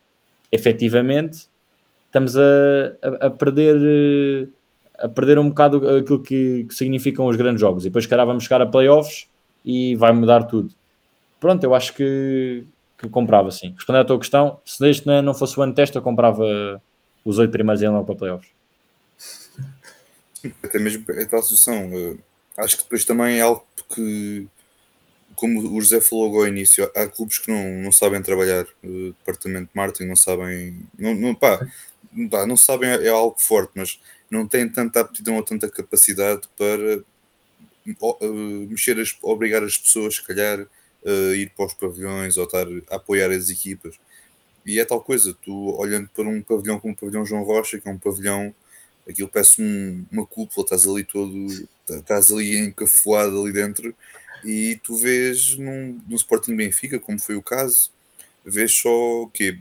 [0.51, 1.47] efetivamente,
[2.15, 2.43] estamos a,
[3.03, 4.49] a, a perder
[4.97, 7.85] a perder um bocado aquilo que, que significam os grandes jogos.
[7.85, 9.27] E depois, calhar, vamos chegar a playoffs
[9.65, 10.73] e vai mudar tudo.
[11.41, 12.65] Pronto, eu acho que,
[12.97, 13.73] que comprava sim.
[13.75, 16.81] Respondendo à tua questão, se este não fosse o ano teste, eu comprava
[17.25, 18.49] os oito primeiros e não para playoffs.
[20.63, 21.91] Até mesmo a tal situação.
[21.93, 22.19] Uh,
[22.57, 24.47] acho que depois também é algo que,
[25.35, 29.15] como o José falou agora ao início, há clubes que não, não sabem trabalhar, uh,
[29.19, 30.79] departamento de marketing, não sabem.
[30.97, 31.67] Não, não, pá,
[32.15, 34.01] não sabem é, algo forte, mas
[34.31, 40.23] não têm tanta aptidão ou tanta capacidade para uh, mexer, as, obrigar as pessoas, se
[40.23, 40.67] calhar,
[41.05, 43.99] a ir para os pavilhões ou estar a apoiar as equipas.
[44.65, 47.87] E é tal coisa, tu olhando para um pavilhão como o pavilhão João Rocha, que
[47.87, 48.55] é um pavilhão,
[49.09, 53.95] aquilo parece um, uma cúpula, estás ali todo, estás ali encafuado ali dentro,
[54.43, 57.91] e tu vês num, num Sporting Benfica, como foi o caso,
[58.45, 59.59] vês só o quê?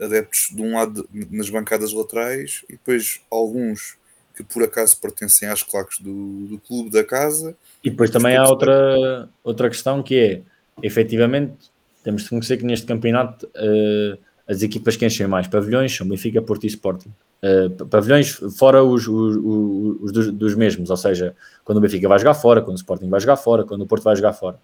[0.00, 3.96] Adeptos de um lado nas bancadas laterais e depois alguns
[4.36, 7.56] que por acaso pertencem às claques do, do clube da casa.
[7.82, 10.42] E depois também há outra, outra questão que é,
[10.82, 11.70] efetivamente,
[12.02, 16.42] temos de conhecer que neste campeonato uh, as equipas que enchem mais pavilhões são Benfica,
[16.42, 17.12] Porto e Sporting.
[17.42, 22.08] Uh, pavilhões fora os, os, os, os dos, dos, mesmos, ou seja, quando o Benfica
[22.08, 24.58] vai jogar fora, quando o Sporting vai jogar fora, quando o Porto vai jogar fora.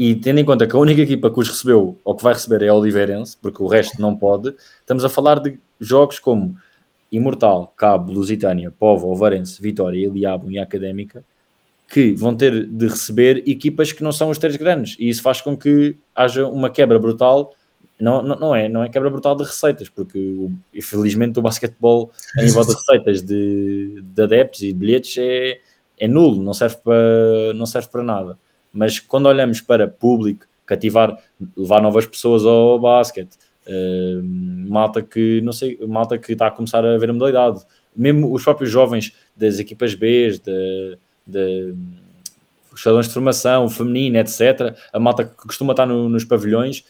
[0.00, 2.62] E tendo em conta que a única equipa que os recebeu ou que vai receber
[2.62, 6.56] é a Oliveirense, porque o resto não pode, estamos a falar de jogos como
[7.12, 11.22] Imortal, Cabo, Lusitânia, Povo, Ovarense, Vitória, Eliabo e Académica,
[11.86, 14.96] que vão ter de receber equipas que não são os três grandes.
[14.98, 17.54] E isso faz com que haja uma quebra brutal.
[18.00, 22.40] Não, não, não é, não é quebra brutal de receitas, porque infelizmente o basquetebol a
[22.42, 25.60] nível de receitas de, de adeptos e de bilhetes é,
[25.98, 28.38] é nulo, não serve, para, não serve para nada.
[28.72, 31.18] Mas quando olhamos para público, cativar,
[31.56, 34.22] levar novas pessoas ao basquete, uh,
[34.68, 38.44] malta que não sei, malta que está a começar a ver a modalidade, mesmo os
[38.44, 41.74] próprios jovens das equipas B, de, de
[42.76, 46.84] salões de formação, feminino, etc., a malta que costuma estar no, nos pavilhões,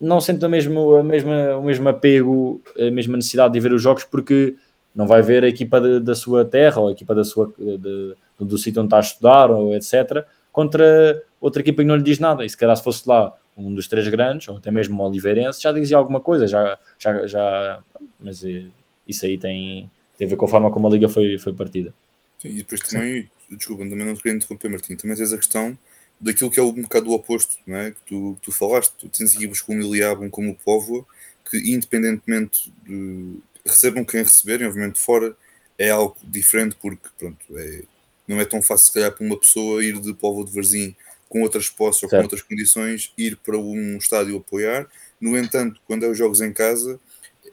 [0.00, 3.82] não sente o mesmo, a mesma, o mesmo apego, a mesma necessidade de ver os
[3.82, 4.54] jogos, porque
[4.94, 8.14] não vai ver a equipa de, da sua terra ou a equipa da sua, de,
[8.38, 10.24] do sítio onde está a estudar, ou etc.,
[10.56, 12.42] contra outra equipa que não lhe diz nada.
[12.42, 15.60] E se calhar se fosse lá um dos três grandes, ou até mesmo o Oliveirense,
[15.60, 17.84] já dizia alguma coisa, já, já, já
[18.18, 18.64] mas eh,
[19.06, 21.92] isso aí tem, tem a ver com a forma como a liga foi, foi partida.
[22.38, 25.78] Sim, e depois também, desculpa, também não te queria interromper, Martim, também tens a questão
[26.18, 27.90] daquilo que é um bocado o oposto, não é?
[27.90, 31.06] que, tu, tu falaste, tu tens equipas como o Iliabum, como o Povo,
[31.50, 35.36] que independentemente de recebam quem receberem, obviamente fora
[35.78, 37.82] é algo diferente porque pronto, é,
[38.26, 40.94] não é tão fácil se calhar para uma pessoa ir de Povo de Varzim
[41.28, 44.88] com outras posses ou com outras condições, ir para um estádio apoiar.
[45.20, 47.00] No entanto, quando é os jogos em casa,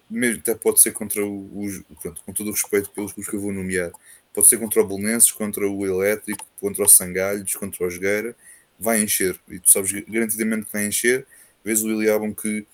[0.10, 3.52] mesmo até pode ser contra os, pronto, com todo o respeito pelos que eu vou
[3.52, 3.92] nomear,
[4.34, 8.36] pode ser contra o Bolonenses, contra o Elétrico, contra o Sangalhos, contra o Jogueira,
[8.80, 9.40] vai encher.
[9.50, 11.26] E tu sabes garantidamente que vai encher.
[11.64, 12.66] Vês o Iliabam que.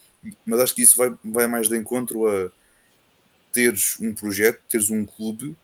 [0.45, 2.51] Mas acho que isso vai, vai mais de encontro a
[3.51, 5.55] teres um projeto, teres um clube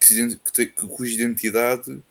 [0.00, 2.02] que, cuja identidade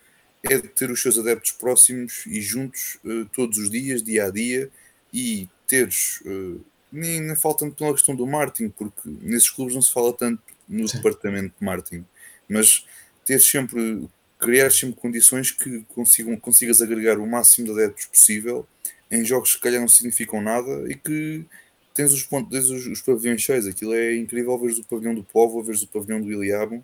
[0.43, 4.29] é de ter os seus adeptos próximos e juntos uh, todos os dias, dia a
[4.29, 4.69] dia,
[5.13, 6.21] e teres.
[6.21, 10.13] Uh, nem, nem falta tanto pela questão do marketing, porque nesses clubes não se fala
[10.13, 10.97] tanto no Sim.
[10.97, 12.05] departamento de marketing,
[12.47, 12.85] mas
[13.25, 14.07] ter sempre.
[14.39, 18.65] criar sempre condições que consigam, consigas agregar o máximo de adeptos possível
[19.11, 21.45] em jogos que calhar não significam nada e que
[21.93, 23.67] tens os, pontos, tens os, os pavilhões cheios.
[23.67, 26.81] Aquilo é incrível ver o pavilhão do Povo, ver o pavilhão do Iliabum.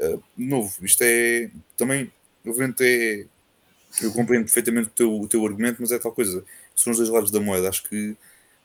[0.00, 2.10] Uh, novo, isto é também
[2.46, 3.26] obviamente é.
[4.00, 6.44] Eu compreendo perfeitamente o teu, o teu argumento, mas é tal coisa.
[6.76, 7.68] São os dois lados da moeda.
[7.68, 8.16] Acho que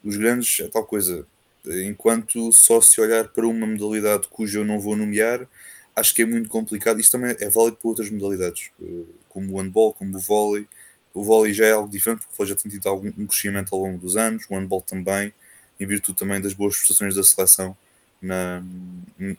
[0.04, 1.26] os grandes é tal coisa.
[1.66, 5.48] Enquanto só se olhar para uma modalidade cuja eu não vou nomear,
[5.96, 7.00] acho que é muito complicado.
[7.00, 10.68] Isto também é válido para outras modalidades, eh, como o handball, como o vôlei.
[11.12, 13.98] O vôlei já é algo diferente, porque já tem tido algum um crescimento ao longo
[13.98, 14.44] dos anos.
[14.48, 15.34] O handball também,
[15.80, 17.76] em virtude também das boas prestações da seleção
[18.20, 18.62] na,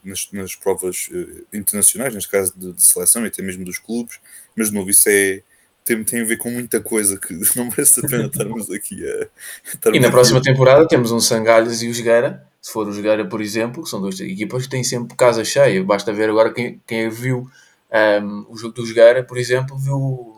[0.04, 4.20] nas, nas, provas uh, internacionais, neste caso de, de, seleção e até mesmo dos clubes,
[4.56, 5.42] mas de novo isso é,
[5.84, 9.28] tem, tem a ver com muita coisa que não merece a pena estarmos aqui a.
[9.64, 13.26] Estarmos e na próxima temporada temos um Sangalhas e o Jogueira, se for o Jogueira,
[13.26, 15.84] por exemplo, que são duas equipas que têm sempre casa cheia.
[15.84, 17.50] Basta ver agora quem, quem viu um,
[17.92, 20.37] ehm, o jogo do Jogueira, por exemplo, viu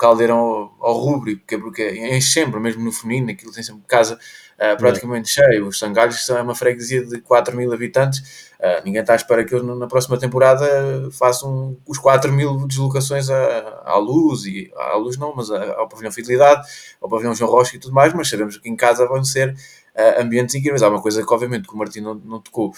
[0.00, 4.14] Caldeirão ao, ao rúbrico, porque, porque enche sempre, mesmo no feminino, aquilo tem sempre casa
[4.14, 5.44] uh, praticamente é.
[5.44, 5.66] cheio.
[5.66, 9.54] Os Sangalhos são uma freguesia de 4 mil habitantes, uh, ninguém está à espera que
[9.54, 15.18] eles na próxima temporada façam os 4 mil deslocações à, à luz, e à luz
[15.18, 16.66] não, mas ao pavilhão Fidelidade,
[16.98, 20.22] ao pavilhão João Rocha e tudo mais, mas sabemos que em casa vão ser uh,
[20.22, 20.82] ambientes incríveis.
[20.82, 22.74] Há uma coisa que obviamente que o Martim não, não tocou,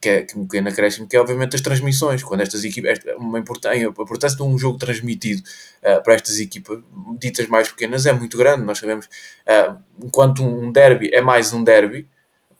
[0.00, 2.98] que é, que é um pequeno acréscimo, que é obviamente as transmissões, quando estas equipas,
[3.16, 5.42] uma importância, a importância de um jogo transmitido
[5.82, 6.80] uh, para estas equipas
[7.18, 11.62] ditas mais pequenas é muito grande, nós sabemos, uh, enquanto um derby é mais um
[11.62, 12.08] derby,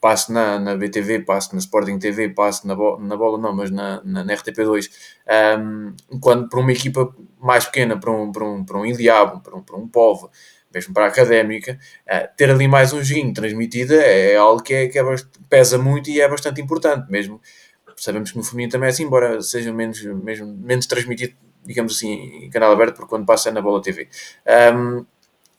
[0.01, 3.71] passe na, na BTV, passe na Sporting TV, passe na, bo na bola não, mas
[3.71, 4.91] na, na, na RTP2,
[5.59, 9.57] um, enquanto para uma equipa mais pequena, para um, para um, para um Iliabo, para
[9.57, 10.31] um, para um Povo,
[10.73, 14.75] mesmo para a académica, uh, ter ali mais um joguinho transmitido é, é algo que,
[14.75, 15.03] é, que é,
[15.49, 17.41] pesa muito e é bastante importante, mesmo
[18.01, 22.13] sabemos que no feminino também é assim, embora seja menos, mesmo, menos transmitido, digamos assim,
[22.45, 24.09] em canal aberto, porque quando passa é na Bola TV.
[24.75, 25.05] Um,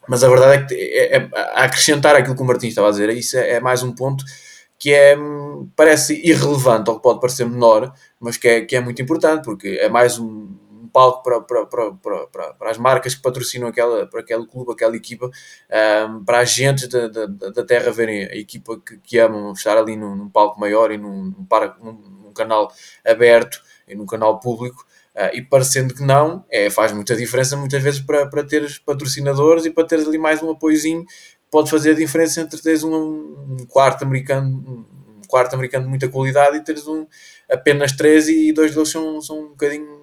[0.07, 2.91] mas a verdade é que é, é, a acrescentar aquilo que o Martins estava a
[2.91, 4.25] dizer, isso é, é mais um ponto
[4.79, 5.15] que é,
[5.75, 9.77] parece irrelevante ou que pode parecer menor, mas que é, que é muito importante, porque
[9.79, 10.49] é mais um,
[10.91, 11.91] palco para, para, para,
[12.27, 15.29] para, para as marcas que patrocinam aquela, para aquele clube, aquela equipa,
[16.07, 19.77] um, para as gentes da, da, da terra verem a equipa que, que amam estar
[19.77, 21.47] ali num, num palco maior e num, num,
[21.81, 22.71] num, num canal
[23.05, 24.85] aberto e num canal público.
[25.13, 29.65] Uh, e parecendo que não, é, faz muita diferença muitas vezes para, para teres patrocinadores
[29.65, 31.05] e para teres ali mais um apoiozinho,
[31.49, 34.85] pode fazer a diferença entre teres um, um quarto americano,
[35.21, 37.05] um quarto americano de muita qualidade e teres um,
[37.51, 40.00] apenas três e dois deles são, são um bocadinho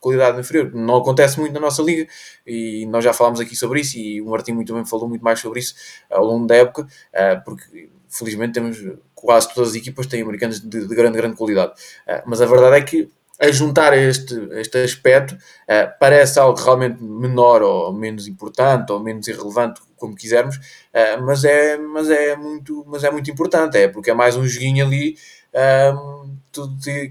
[0.00, 0.72] qualidade inferior.
[0.74, 2.08] Não acontece muito na nossa liga
[2.46, 5.38] e nós já falámos aqui sobre isso e o Martim muito bem falou muito mais
[5.38, 5.74] sobre isso
[6.10, 8.78] ao longo da época, eh, porque felizmente temos
[9.14, 11.72] quase todas as equipas têm americanos de, de grande, grande qualidade.
[12.06, 17.02] Eh, mas a verdade é que a juntar este, este aspecto uh, parece algo realmente
[17.02, 22.84] menor ou menos importante ou menos irrelevante, como quisermos, uh, mas, é, mas, é muito,
[22.86, 25.16] mas é muito importante, é porque é mais um joguinho ali
[25.54, 26.36] um,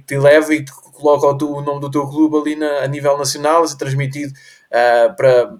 [0.05, 2.87] te, leva e te coloca o, tu, o, nome do teu clube ali na, a
[2.87, 5.57] nível nacional, ser transmitido uh, para,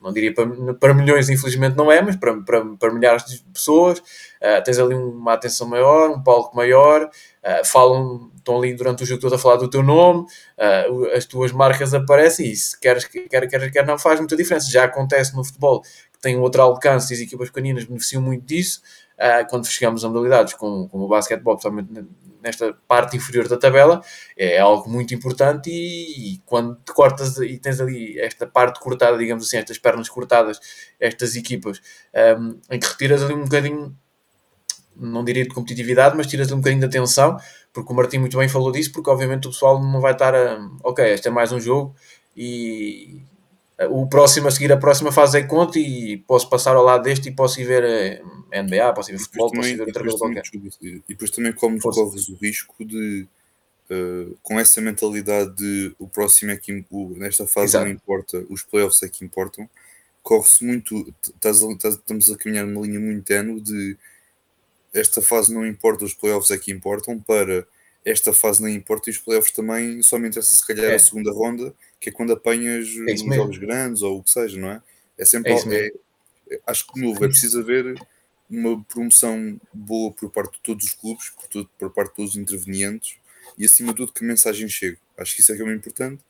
[0.00, 3.98] não diria para, para, milhões, infelizmente não é, mas para, para, para milhares de pessoas.
[3.98, 9.06] Uh, tens ali uma atenção maior, um palco maior, uh, falam, estão ali durante o
[9.06, 13.04] jogo todo a falar do teu nome, uh, as tuas marcas aparecem e se queres,
[13.04, 14.70] quer, quer, quer não faz muita diferença.
[14.70, 18.80] Já acontece no futebol que tem outro alcance e as equipas pequeninas beneficiam muito disso.
[19.48, 22.06] Quando chegamos a modalidades como, como o basquetebol, principalmente
[22.42, 24.00] nesta parte inferior da tabela,
[24.36, 29.18] é algo muito importante e, e, quando te cortas e tens ali esta parte cortada,
[29.18, 30.60] digamos assim, estas pernas cortadas,
[31.00, 31.80] estas equipas,
[32.38, 33.96] um, em que retiras ali um bocadinho,
[34.94, 37.36] não diria de competitividade, mas tiras ali um bocadinho de atenção,
[37.72, 40.58] porque o Martim muito bem falou disso, porque obviamente o pessoal não vai estar a,
[40.84, 41.94] ok, este é mais um jogo
[42.36, 43.22] e
[43.90, 47.28] o próximo a seguir a próxima fase é conta e posso passar ao lado deste
[47.28, 50.02] e posso ir ver eh, NBA, posso ir ver futebol, também, posso ir ver outra
[50.02, 50.42] coisa qualquer.
[50.82, 53.28] E depois também como corres o risco de
[53.90, 57.84] uh, com essa mentalidade de o próximo é que o, nesta fase Exato.
[57.84, 59.68] não importa, os playoffs é que importam,
[60.22, 63.96] corre-se muito, estás, estás, estamos a caminhar numa linha muito tenue de
[64.94, 67.66] esta fase não importa, os playoffs é que importam para
[68.04, 70.94] esta fase não importa e os playoffs também só me interessa se calhar é.
[70.94, 74.58] a segunda ronda, que é quando apanhas é os jogos grandes ou o que seja,
[74.58, 74.82] não é?
[75.18, 75.90] É sempre é
[76.50, 78.00] é, acho que novo, é preciso haver
[78.48, 82.30] uma promoção boa por parte de todos os clubes, por, tudo, por parte de todos
[82.32, 83.16] os intervenientes
[83.58, 84.98] e acima de tudo que a mensagem chegue.
[85.16, 86.22] Acho que isso é que é muito importante.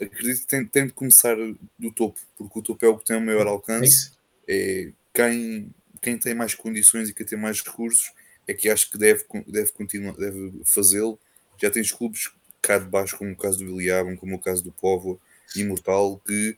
[0.00, 1.36] Acredito que tem, tem de começar
[1.78, 4.12] do topo, porque o topo é o que tem o maior alcance.
[4.48, 8.12] É quem, quem tem mais condições e quem tem mais recursos
[8.46, 11.18] é que acho que deve, deve continuar, deve fazê-lo.
[11.58, 12.30] Já tens clubes
[12.60, 15.20] cá de baixo, como o caso do Iliabum, como o caso do Povo,
[15.56, 16.56] Imortal, que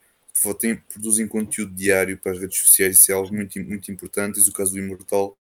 [0.58, 4.40] tem, produzem conteúdo diário para as redes sociais, isso é algo muito, muito importante.
[4.40, 5.36] E o caso do Imortal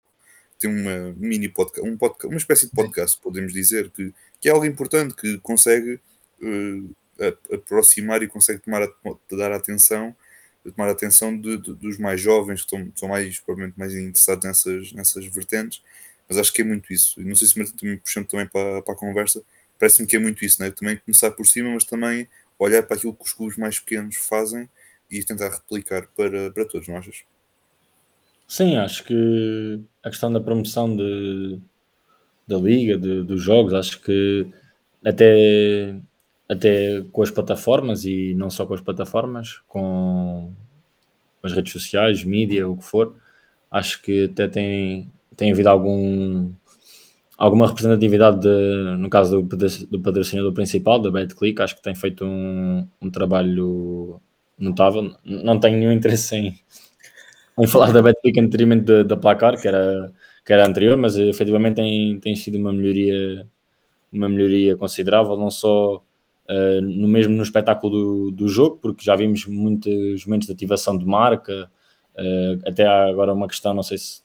[0.58, 4.64] tem uma mini podcast, um uma espécie de podcast, podemos dizer, que, que é algo
[4.64, 6.00] importante, que consegue
[6.42, 6.94] uh,
[7.52, 10.14] aproximar e consegue tomar a, dar atenção
[10.76, 14.92] tomar atenção de, de, dos mais jovens que estão, são mais, provavelmente mais interessados nessas,
[14.92, 15.80] nessas vertentes
[16.28, 17.20] mas acho que é muito isso.
[17.22, 19.42] Não sei se também puxando também para, para a conversa,
[19.78, 20.70] parece-me que é muito isso, né?
[20.70, 24.68] também começar por cima, mas também olhar para aquilo que os clubes mais pequenos fazem
[25.10, 27.22] e tentar replicar para, para todos, não achas?
[28.46, 31.60] Sim, acho que a questão da promoção de,
[32.46, 34.46] da liga, de, dos jogos, acho que
[35.04, 35.94] até,
[36.48, 40.50] até com as plataformas e não só com as plataformas, com
[41.42, 43.14] as redes sociais, mídia, o que for,
[43.70, 46.50] acho que até tem, tem havido algum,
[47.38, 52.24] alguma representatividade, de, no caso do, do patrocinador principal, da BetClick, acho que tem feito
[52.24, 54.20] um, um trabalho
[54.58, 55.14] notável.
[55.24, 56.60] Não tenho nenhum interesse em,
[57.56, 60.12] em falar da BetClick anteriormente da Placar, que era,
[60.44, 63.46] que era anterior, mas efetivamente tem, tem sido uma melhoria,
[64.12, 69.14] uma melhoria considerável, não só uh, no mesmo no espetáculo do, do jogo, porque já
[69.14, 71.70] vimos muitos momentos de ativação de marca,
[72.16, 74.22] uh, até agora uma questão, não sei se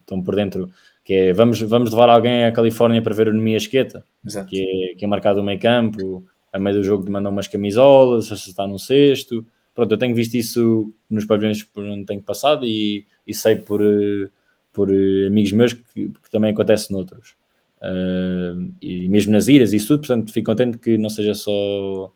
[0.00, 0.70] estão por dentro,
[1.04, 4.48] que é vamos, vamos levar alguém à Califórnia para ver o Nemi Esqueta, Exato.
[4.48, 7.48] que é, que é marcado no meio campo, a meio do jogo de mandar umas
[7.48, 9.44] camisolas, se está num cesto.
[9.74, 13.80] Pronto, eu tenho visto isso nos pavilhões por onde tenho passado e, e sei por,
[13.80, 14.28] eh,
[14.72, 17.34] por eh, amigos meus que, que também acontece noutros.
[17.80, 22.12] Uh, e mesmo nas iras e isso tudo, portanto fico contente que não seja só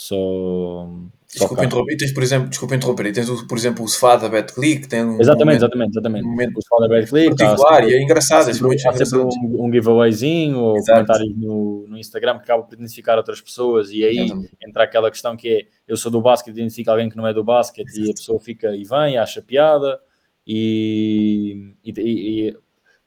[0.00, 0.88] só
[1.26, 4.86] Desculpa interromper, tens, por exemplo, desculpa interromper, e tens, por exemplo, o sofá da BetClick,
[4.86, 6.24] tem um exatamente, momento, exatamente, exatamente.
[6.24, 9.64] Um momento o sofá da BetClick particular e é engraçado, há sempre, há sempre um,
[9.66, 11.04] um, giveawayzinho ou Exato.
[11.04, 14.56] comentários no, no Instagram que acaba por identificar outras pessoas e aí exatamente.
[14.66, 17.42] entra aquela questão que é eu sou do basquete, identifico alguém que não é do
[17.42, 18.06] basquete Exato.
[18.06, 19.98] e a pessoa fica e vem, acha piada
[20.46, 22.56] e, e, e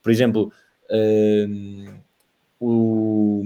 [0.04, 0.52] por exemplo
[0.92, 1.86] um,
[2.62, 3.42] o,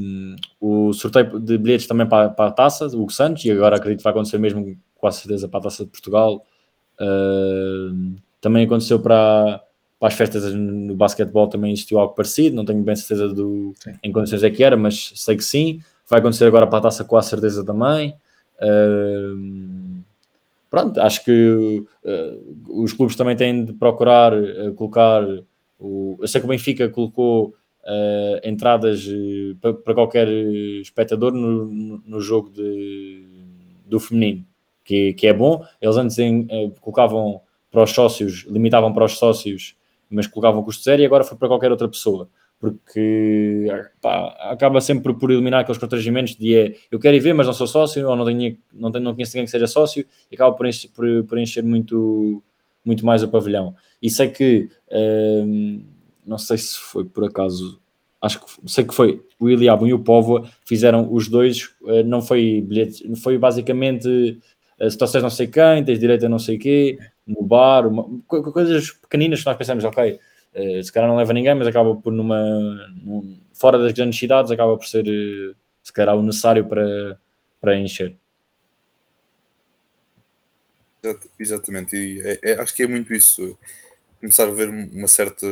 [0.59, 3.99] o sorteio de bilhetes também para, para a taça, o Hugo Santos, e agora acredito
[3.99, 6.45] que vai acontecer mesmo, com certeza, para a taça de Portugal.
[6.99, 9.61] Uh, também aconteceu para,
[9.97, 12.57] para as festas no basquetebol, também existiu algo parecido.
[12.57, 15.80] Não tenho bem certeza do, em condições é que era, mas sei que sim.
[16.09, 18.13] Vai acontecer agora para a taça, com a certeza também.
[18.61, 20.03] Uh,
[20.70, 24.34] pronto, acho que uh, os clubes também têm de procurar
[24.76, 25.24] colocar.
[25.80, 27.55] O, eu sei que o Benfica colocou
[27.86, 30.27] uh, entradas uh, para, qualquer
[30.81, 31.65] espectador no,
[32.05, 33.25] no, jogo de,
[33.86, 34.45] do feminino,
[34.83, 35.63] que, que é bom.
[35.81, 36.47] Eles antes em,
[36.81, 39.75] colocavam para os sócios, limitavam para os sócios,
[40.09, 42.29] mas colocavam custo zero e agora foi para qualquer outra pessoa.
[42.57, 43.67] Porque
[44.01, 47.53] pá, acaba sempre por eliminar aqueles constrangimentos de é, eu quero ir ver, mas não
[47.53, 50.55] sou sócio, ou não, tenho, não, tenho, não conheço ninguém que seja sócio, e acaba
[50.55, 52.41] por encher, por, por encher muito,
[52.83, 53.75] muito mais o pavilhão.
[54.01, 54.69] E sei que
[56.26, 57.80] não sei se foi por acaso,
[58.21, 62.21] acho que sei que foi o Iliabum e o Povo fizeram os dois, eh, não
[62.21, 64.39] foi bilhetes, foi basicamente
[64.80, 68.07] eh, se trouxeres não sei quem, tens direito a não sei quê, no bar, uma,
[68.28, 70.19] coisas pequeninas que nós pensamos, ok,
[70.53, 72.41] eh, se calhar não leva ninguém, mas acaba por numa,
[73.03, 75.05] num, fora das grandes cidades, acaba por ser
[75.84, 77.19] se calhar o necessário para,
[77.61, 78.15] para encher.
[81.39, 83.55] Exatamente, e é, é, acho que é muito isso
[84.26, 85.45] começar a ver uma certa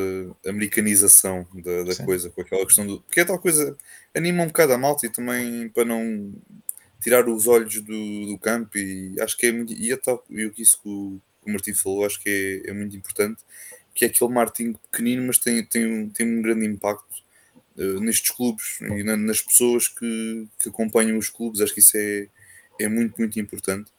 [0.45, 3.01] americanização da, da coisa, com aquela questão do.
[3.01, 3.77] Porque é tal coisa,
[4.15, 6.33] anima um bocado a malta e também para não
[7.01, 9.73] tirar os olhos do, do campo e acho que é muito.
[9.73, 12.69] E é tal, e o que isso que o, o Martim falou, acho que é,
[12.71, 13.43] é, muito importante,
[13.93, 17.23] que é aquele marketing pequenino, mas tem, tem, um, tem um grande impacto
[17.77, 21.95] uh, nestes clubes e na, nas pessoas que, que acompanham os clubes, acho que isso
[21.95, 22.27] é,
[22.79, 23.91] é muito, muito importante.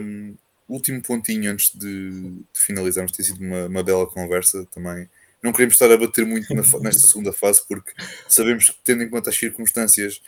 [0.00, 0.36] Um,
[0.68, 5.08] último pontinho antes de, de finalizarmos, tem sido uma, uma, bela conversa também.
[5.42, 7.92] Não queremos estar a bater muito na, nesta segunda fase, porque
[8.28, 10.20] sabemos que, tendo em conta as circunstâncias,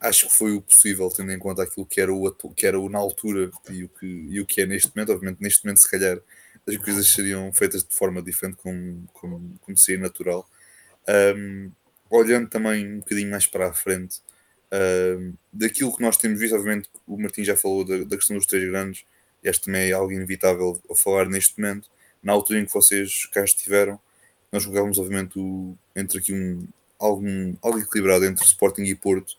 [0.00, 2.88] acho que foi o possível, tendo em conta aquilo que era o, que era o
[2.88, 5.12] na altura e o, que, e o que é neste momento.
[5.12, 6.18] Obviamente, neste momento, se calhar,
[6.66, 10.48] as coisas seriam feitas de forma diferente, como, como, como seria natural.
[11.36, 11.72] Um,
[12.10, 14.20] olhando também um bocadinho mais para a frente,
[15.18, 18.46] um, daquilo que nós temos visto, obviamente, o Martim já falou da, da questão dos
[18.46, 19.04] três grandes
[19.42, 21.88] este também é algo inevitável a falar neste momento.
[22.22, 23.98] Na altura em que vocês cá estiveram,
[24.50, 26.66] nós jogávamos, obviamente, o, entre aqui um
[26.98, 27.24] algo,
[27.62, 29.36] algo equilibrado entre Sporting e Porto,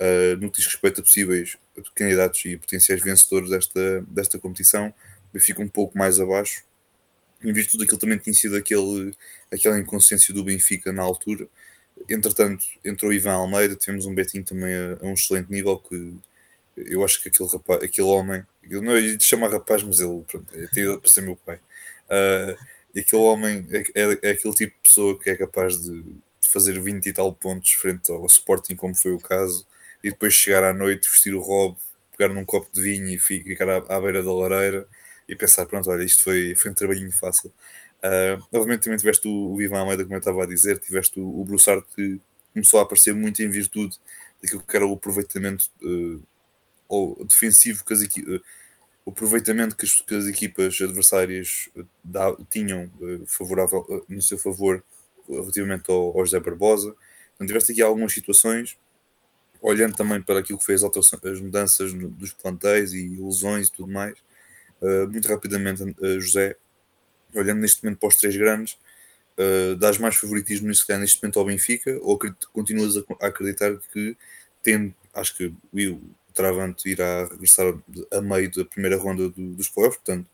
[0.00, 1.56] uh, no que diz respeito a possíveis
[1.94, 4.92] candidatos e potenciais vencedores desta, desta competição.
[5.32, 6.64] Benfica um pouco mais abaixo,
[7.44, 9.14] em virtude daquilo também tinha sido aquele,
[9.50, 11.48] aquela inconsciência do Benfica na altura.
[12.08, 16.14] Entretanto, entrou Ivan Almeida, tivemos um Betinho também a, a um excelente nível que
[16.76, 20.46] eu acho que aquele, rapaz, aquele homem, eu não ia chamar rapaz, mas ele pronto,
[20.54, 21.56] é tido para ser meu pai.
[22.06, 22.56] Uh,
[22.94, 26.48] e aquele homem é, é, é, aquele tipo de pessoa que é capaz de, de,
[26.48, 29.66] fazer 20 e tal pontos frente ao Sporting, como foi o caso,
[30.04, 31.78] e depois chegar à noite, vestir o robe,
[32.16, 34.86] pegar num copo de vinho e ficar à, à beira da lareira
[35.28, 37.52] e pensar: pronto, olha, isto foi, foi um trabalhinho fácil.
[38.02, 41.42] Uh, obviamente também tiveste o, o Ivan Almeida, como eu estava a dizer, tiveste o,
[41.42, 41.46] o
[41.94, 42.20] que
[42.52, 43.96] começou a aparecer muito em virtude
[44.42, 46.20] daquilo que era o aproveitamento uh,
[46.92, 48.40] ou defensivo que as equipas, eh,
[49.06, 54.20] o aproveitamento que as, que as equipas adversárias eh, da, tinham uh, favorável, uh, no
[54.20, 54.84] seu favor
[55.26, 56.94] relativamente ao, ao José Barbosa.
[57.34, 58.76] Então, tiveste aqui algumas situações,
[59.62, 63.72] olhando também para aquilo que fez as, as mudanças no, dos plantéis e lesões e
[63.72, 64.18] tudo mais.
[64.82, 65.82] Uh, muito rapidamente,
[66.20, 66.56] José,
[67.34, 68.76] olhando neste momento para os três grandes,
[69.38, 72.18] uh, dás mais favoritismo neste momento ao Benfica ou
[72.52, 74.14] continuas a, a acreditar que,
[74.62, 76.00] tendo, acho que o
[76.32, 77.74] Travante irá regressar
[78.12, 80.28] a meio da primeira ronda do, dos playoffs, portanto,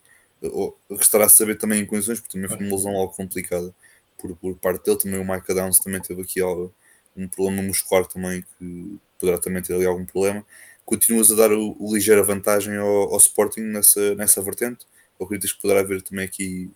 [0.90, 3.74] restará a saber também em condições, porque também foi uma lesão algo complicada
[4.16, 4.98] por, por parte dele.
[4.98, 6.72] Também o Micah Downs também teve aqui algo,
[7.16, 10.44] um problema muscular também, que poderá também ter ali algum problema.
[10.84, 14.86] Continuas a dar o, o ligeira vantagem ao, ao, Sporting nessa, nessa vertente,
[15.18, 16.70] ou acreditas que poderá haver também aqui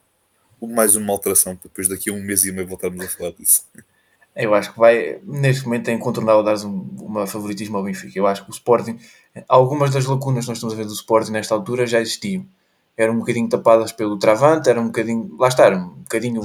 [0.60, 3.66] mais uma alteração, depois daqui a um mês e meio voltarmos a falar disso.
[4.34, 8.18] Eu acho que vai, neste momento, é incontornável dar um, uma favoritismo ao Benfica.
[8.18, 8.98] Eu acho que o Sporting,
[9.48, 12.46] algumas das lacunas que nós estamos a ver do Sporting nesta altura já existiam.
[12.96, 16.42] Eram um bocadinho tapadas pelo Travante, era um bocadinho, lá está, era um bocadinho.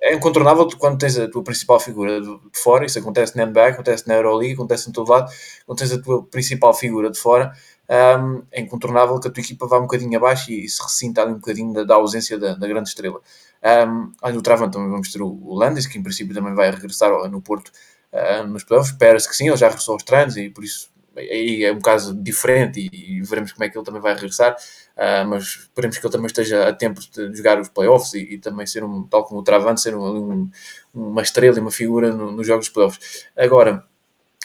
[0.00, 4.08] É incontornável quando tens a tua principal figura de fora, isso acontece na NBA, acontece
[4.08, 5.30] na Euroleague, acontece em todo lado,
[5.66, 7.52] quando tens a tua principal figura de fora,
[7.90, 11.32] um, é incontornável que a tua equipa vá um bocadinho abaixo e, se ressinta ali
[11.32, 13.20] um bocadinho da, da ausência da, da, grande estrela.
[13.62, 16.70] Um, ali no Travão também vamos ter o, o Landis, que em princípio também vai
[16.70, 17.70] regressar no Porto
[18.12, 18.92] uh, nos playoffs.
[18.92, 22.14] Espera-se que sim, ele já regressou aos treinos e por isso aí é um caso
[22.14, 24.56] diferente e, e, veremos como é que ele também vai regressar.
[24.96, 28.38] Uh, mas esperemos que ele também esteja a tempo de jogar os playoffs e, e
[28.38, 30.50] também ser um, tal como o Travante, ser um, um,
[30.94, 33.26] uma estrela e uma figura no, nos jogos de playoffs.
[33.36, 33.84] Agora,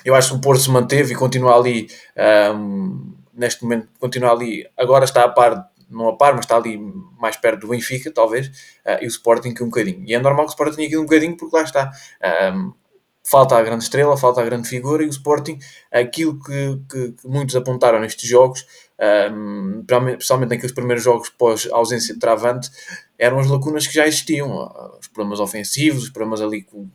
[0.04, 1.88] eu acho que o Porto se manteve e continua ali.
[2.54, 6.78] Um, neste momento continua ali, agora está a par, não a par, mas está ali
[7.20, 10.04] mais perto do Benfica, talvez, uh, e o Sporting que um bocadinho.
[10.06, 11.92] E é normal que o Sporting aqui um bocadinho, porque lá está.
[12.54, 12.74] Um,
[13.24, 15.58] falta a grande estrela, falta a grande figura, e o Sporting,
[15.92, 18.66] aquilo que, que, que muitos apontaram nestes jogos,
[19.32, 22.70] um, principalmente naqueles primeiros jogos pós ausência de travante,
[23.18, 26.88] eram as lacunas que já existiam, os problemas ofensivos, os problemas ali com,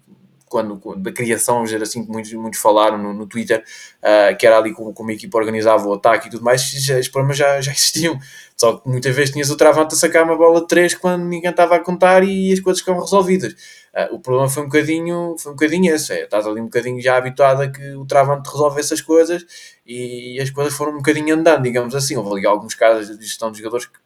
[0.50, 3.64] quando, da criação, vamos dizer assim, que muitos, muitos falaram no, no Twitter,
[4.02, 6.60] uh, que era ali como, como a equipa organizava o ataque e tudo mais,
[7.00, 8.18] os problemas já, já existiam.
[8.56, 11.50] Só que muitas vezes tinhas o Travante a sacar uma bola de 3 quando ninguém
[11.50, 13.52] estava a contar e as coisas ficam resolvidas.
[13.94, 17.00] Uh, o problema foi um bocadinho, foi um bocadinho esse, é, estás ali um bocadinho
[17.00, 19.46] já habituado a que o Travante resolve essas coisas
[19.86, 22.16] e as coisas foram um bocadinho andando, digamos assim.
[22.16, 23.98] Houve ali alguns casos de gestão de jogadores que,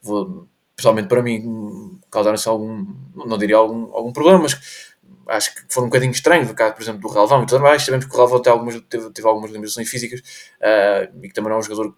[0.00, 0.46] vou,
[0.76, 4.94] pessoalmente para mim, causaram-se algum, não diria algum, algum problema, mas
[5.28, 7.82] acho que foram um bocadinho estranhos, no caso, por exemplo, do Relvão e tudo mais.
[7.82, 11.56] Sabemos que o Relvão teve algumas, teve, algumas limitações físicas uh, e que também não
[11.56, 11.94] é um jogador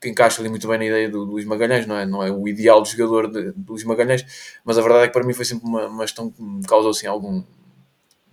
[0.00, 2.06] que encaixa ali muito bem na ideia do, do Luís Magalhães, não é?
[2.06, 4.24] Não é o ideal de jogador de, do Luís Magalhães,
[4.64, 6.90] mas a verdade é que para mim foi sempre uma, uma questão que me causou
[6.90, 7.42] assim algum,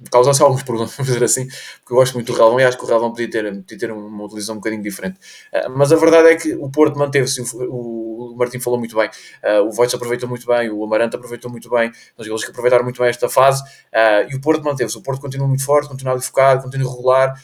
[0.10, 2.84] causasse alguns problemas, vamos dizer assim, porque eu gosto muito do Relvão e acho que
[2.84, 5.20] o Relvão podia ter, podia ter uma utilização um bocadinho diferente.
[5.54, 9.10] Uh, mas a verdade é que o Porto manteve-se, o, o Martim falou muito bem,
[9.44, 12.84] uh, o Voites aproveitou muito bem, o Amarante aproveitou muito bem, os jogadores que aproveitaram
[12.84, 14.98] muito bem esta fase, uh, e o Porto manteve-se.
[14.98, 17.42] O Porto continua muito forte, continua ali focado, continua regular,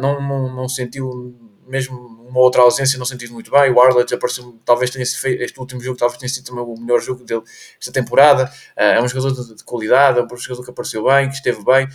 [0.00, 3.70] não, não, não sentiu mesmo uma outra ausência não sentido muito bem.
[3.70, 7.00] O Arlett apareceu, talvez tenha sido este último jogo, talvez tenha sido também o melhor
[7.00, 7.42] jogo dele
[7.78, 8.44] esta temporada.
[8.76, 11.64] Uh, é um jogador de, de, qualidade, é um jogador que apareceu bem, que esteve
[11.64, 11.88] bem.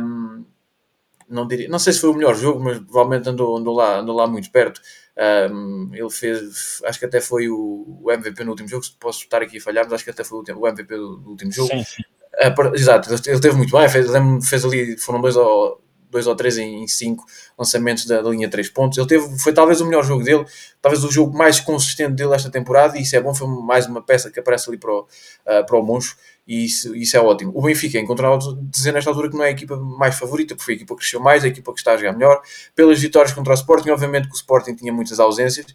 [0.00, 0.44] Um,
[1.28, 4.14] não, diria, não sei se foi o melhor jogo, mas provavelmente andou, andou, lá, andou
[4.14, 4.80] lá muito perto.
[5.50, 8.84] Um, ele fez, acho que até foi o, MVP no último jogo.
[8.84, 11.30] Se posso estar aqui a falhar, mas acho que até foi o, MVP do, do,
[11.30, 11.70] último jogo.
[11.70, 12.02] Sim, sim.
[12.38, 13.88] Uh, exato, ele teve muito bem.
[13.88, 14.06] Fez,
[14.48, 17.24] fez ali, foram dois ou dois ou três em cinco
[17.58, 18.98] lançamentos da, da linha 3 pontos.
[18.98, 20.44] Ele teve, foi talvez o melhor jogo dele,
[20.80, 24.02] talvez o jogo mais consistente dele esta temporada, e isso é bom, foi mais uma
[24.02, 27.50] peça que aparece ali para o, uh, para o Moncho, e isso, isso é ótimo.
[27.54, 30.74] O Benfica encontrou dizer nesta altura que não é a equipa mais favorita, porque foi
[30.74, 32.40] a equipa que cresceu mais, a equipa que está a jogar melhor,
[32.74, 35.66] pelas vitórias contra o Sporting, obviamente que o Sporting tinha muitas ausências,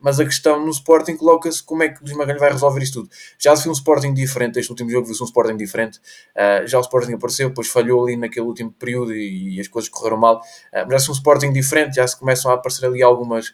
[0.00, 3.02] mas a questão no Sporting coloca-se como é que o Luís Magalhães vai resolver isto
[3.02, 3.10] tudo.
[3.38, 5.98] Já se viu um Sporting diferente, este último jogo viu-se um Sporting diferente.
[6.36, 9.88] Uh, já o Sporting apareceu, depois falhou ali naquele último período e, e as coisas
[9.88, 10.36] correram mal.
[10.38, 13.52] Uh, mas já se um Sporting diferente, já se começam a aparecer ali algumas.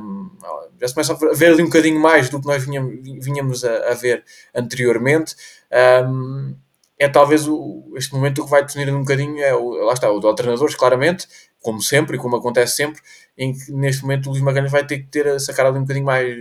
[0.00, 0.30] Um,
[0.80, 2.94] já se começa a ver ali um bocadinho mais do que nós vinhamos,
[3.24, 4.24] vinhamos a, a ver
[4.54, 5.34] anteriormente.
[6.06, 6.56] Um,
[6.98, 10.20] é talvez o, este momento que vai definir um bocadinho, é o, lá está, o
[10.20, 11.26] do treinadores, claramente,
[11.62, 13.00] como sempre e como acontece sempre,
[13.38, 15.82] em que neste momento o Luís Magalhães vai ter que ter a sacar ali um
[15.82, 16.36] bocadinho mais,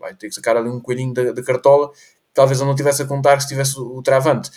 [0.00, 1.90] vai ter que sacar ali um coelhinho da, da cartola,
[2.34, 4.50] talvez ele não tivesse a contar se tivesse o, o Travante.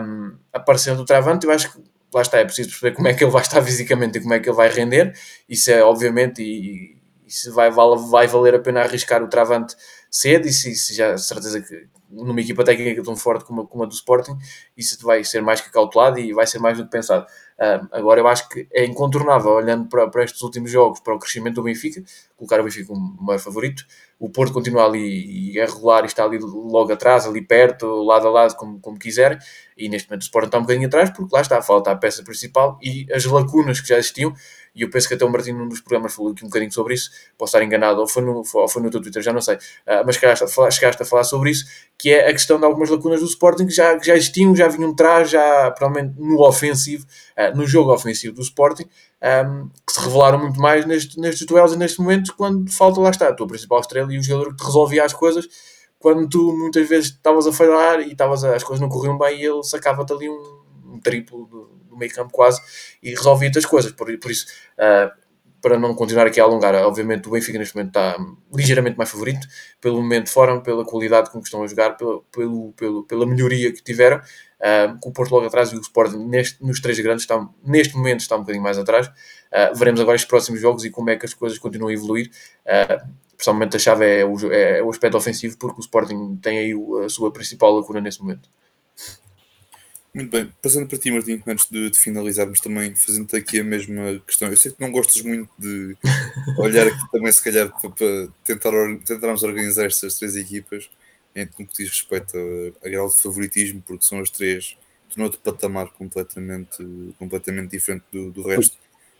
[0.00, 1.82] Um, aparecendo o Travante, eu acho que
[2.14, 4.40] lá está, é preciso perceber como é que ele vai estar fisicamente e como é
[4.40, 5.12] que ele vai render,
[5.48, 6.96] isso é obviamente, e,
[7.26, 9.74] e se vai, vai valer a pena arriscar o Travante
[10.10, 13.86] cedo, e se, se já certeza que numa equipa técnica tão forte como como a
[13.86, 14.38] do Sporting,
[14.76, 17.26] isso vai ser mais que calculado e vai ser mais do que pensado.
[17.90, 21.54] Agora eu acho que é incontornável, olhando para, para estes últimos jogos, para o crescimento
[21.56, 22.02] do Benfica,
[22.36, 23.84] colocar o Benfica como maior favorito.
[24.18, 28.28] O Porto continua ali e é regular e está ali logo atrás, ali perto, lado
[28.28, 29.38] a lado, como, como quiser.
[29.76, 32.22] E neste momento o Sporting está um bocadinho atrás, porque lá está, falta a peça
[32.22, 34.34] principal e as lacunas que já existiam
[34.76, 36.92] e eu penso que até o Martins num dos programas falou aqui um bocadinho sobre
[36.92, 39.56] isso, posso estar enganado, ou foi no, ou foi no teu Twitter, já não sei,
[39.56, 41.64] uh, mas chegaste a, falar, chegaste a falar sobre isso,
[41.98, 44.68] que é a questão de algumas lacunas do Sporting que já, que já existiam, já
[44.68, 47.06] vinham atrás, já provavelmente no ofensivo,
[47.38, 48.88] uh, no jogo ofensivo do Sporting, um,
[49.22, 53.08] ah, que se revelaram muito mais neste, nestes duelos e nestes momentos, quando falta lá
[53.08, 55.48] está a tua principal estrela e o jogador que te resolvia as coisas,
[55.98, 59.44] quando tu muitas vezes estavas a falhar e estavas as coisas não corriam bem e
[59.46, 62.60] ele sacava-te ali um, um triplo do meio campo quase
[63.02, 63.92] e resolvia as coisas.
[63.92, 64.46] Por, por isso,
[64.78, 65.10] uh,
[65.60, 68.16] para não continuar aqui a alongar, obviamente o Benfica neste momento está
[68.54, 69.48] ligeiramente mais favorito,
[69.80, 73.26] pelo momento de forma, pela qualidade com que estão a jogar, pelo, pelo, pelo pela
[73.26, 76.98] melhoria que tiveram, uh, com o Porto logo atrás e o Sporting neste, nos três
[77.00, 79.08] grandes está, neste momento está um bocadinho mais atrás.
[79.08, 82.30] Uh, veremos agora os próximos jogos e como é que as coisas continuam a evoluir.
[82.64, 86.72] Uh, pessoalmente a chave é o, é o aspecto ofensivo, porque o Sporting tem aí
[87.04, 88.48] a sua principal lacuna nesse momento.
[90.16, 94.18] Muito bem, passando para ti, Martim, antes de, de finalizarmos também, fazendo aqui a mesma
[94.26, 94.48] questão.
[94.48, 95.94] Eu sei que não gostas muito de
[96.56, 98.70] olhar aqui também, se calhar, para, para tentar,
[99.04, 100.88] tentarmos organizar estas três equipas
[101.34, 104.74] em no que diz respeito a, a grau de favoritismo, porque são as três
[105.14, 106.82] de um outro patamar completamente,
[107.18, 108.78] completamente diferente do, do resto.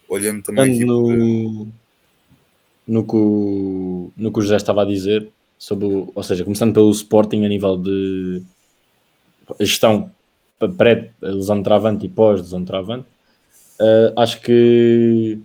[0.09, 1.69] Olhando também no,
[2.89, 5.29] no, que o, no que o José estava a dizer,
[5.59, 8.43] sobre o, ou seja, começando pelo Sporting a nível de
[9.61, 10.11] gestão
[10.77, 13.07] pré-lesão de travante e pós-lesão de travante,
[13.81, 15.39] uh, acho que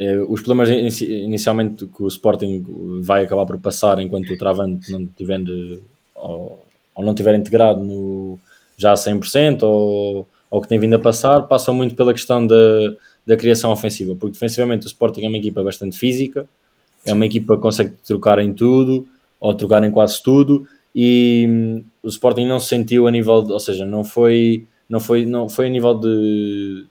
[0.00, 2.64] uh, os problemas inicialmente que o Sporting
[3.00, 5.80] vai acabar por passar enquanto o travante não tiver de,
[6.14, 8.38] ou, ou, não tiver integrado no,
[8.76, 12.54] já a 100% ou, ou que tem vindo a passar, passam muito pela questão da,
[13.26, 16.46] da criação ofensiva, porque defensivamente o Sporting é uma equipa bastante física,
[17.04, 19.08] é uma equipa que consegue trocar em tudo,
[19.40, 23.60] ou trocar em quase tudo, e o Sporting não se sentiu a nível, de, ou
[23.60, 26.86] seja, não foi, não foi, não foi a nível de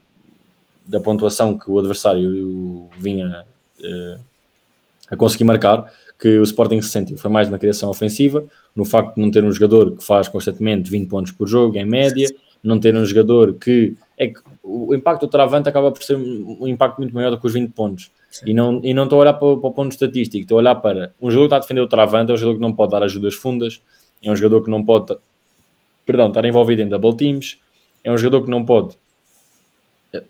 [0.88, 3.46] da pontuação que o adversário vinha
[3.80, 4.20] uh,
[5.10, 7.18] a conseguir marcar que o Sporting se sentiu.
[7.18, 8.44] Foi mais na criação ofensiva,
[8.76, 11.86] no facto de não ter um jogador que faz constantemente 20 pontos por jogo, em
[11.86, 12.28] média,
[12.64, 13.96] não ter um jogador que.
[14.18, 17.48] É que o impacto do Travante acaba por ser um impacto muito maior do que
[17.48, 18.12] os 20 pontos.
[18.46, 20.76] E não, e não estou a olhar para, para o ponto estatístico, estou a olhar
[20.76, 22.92] para um jogador que está a defender o Travante, é um jogador que não pode
[22.92, 23.82] dar ajudas fundas,
[24.24, 25.18] é um jogador que não pode
[26.06, 27.58] perdão, estar envolvido em double teams,
[28.04, 28.98] é um jogador que não pode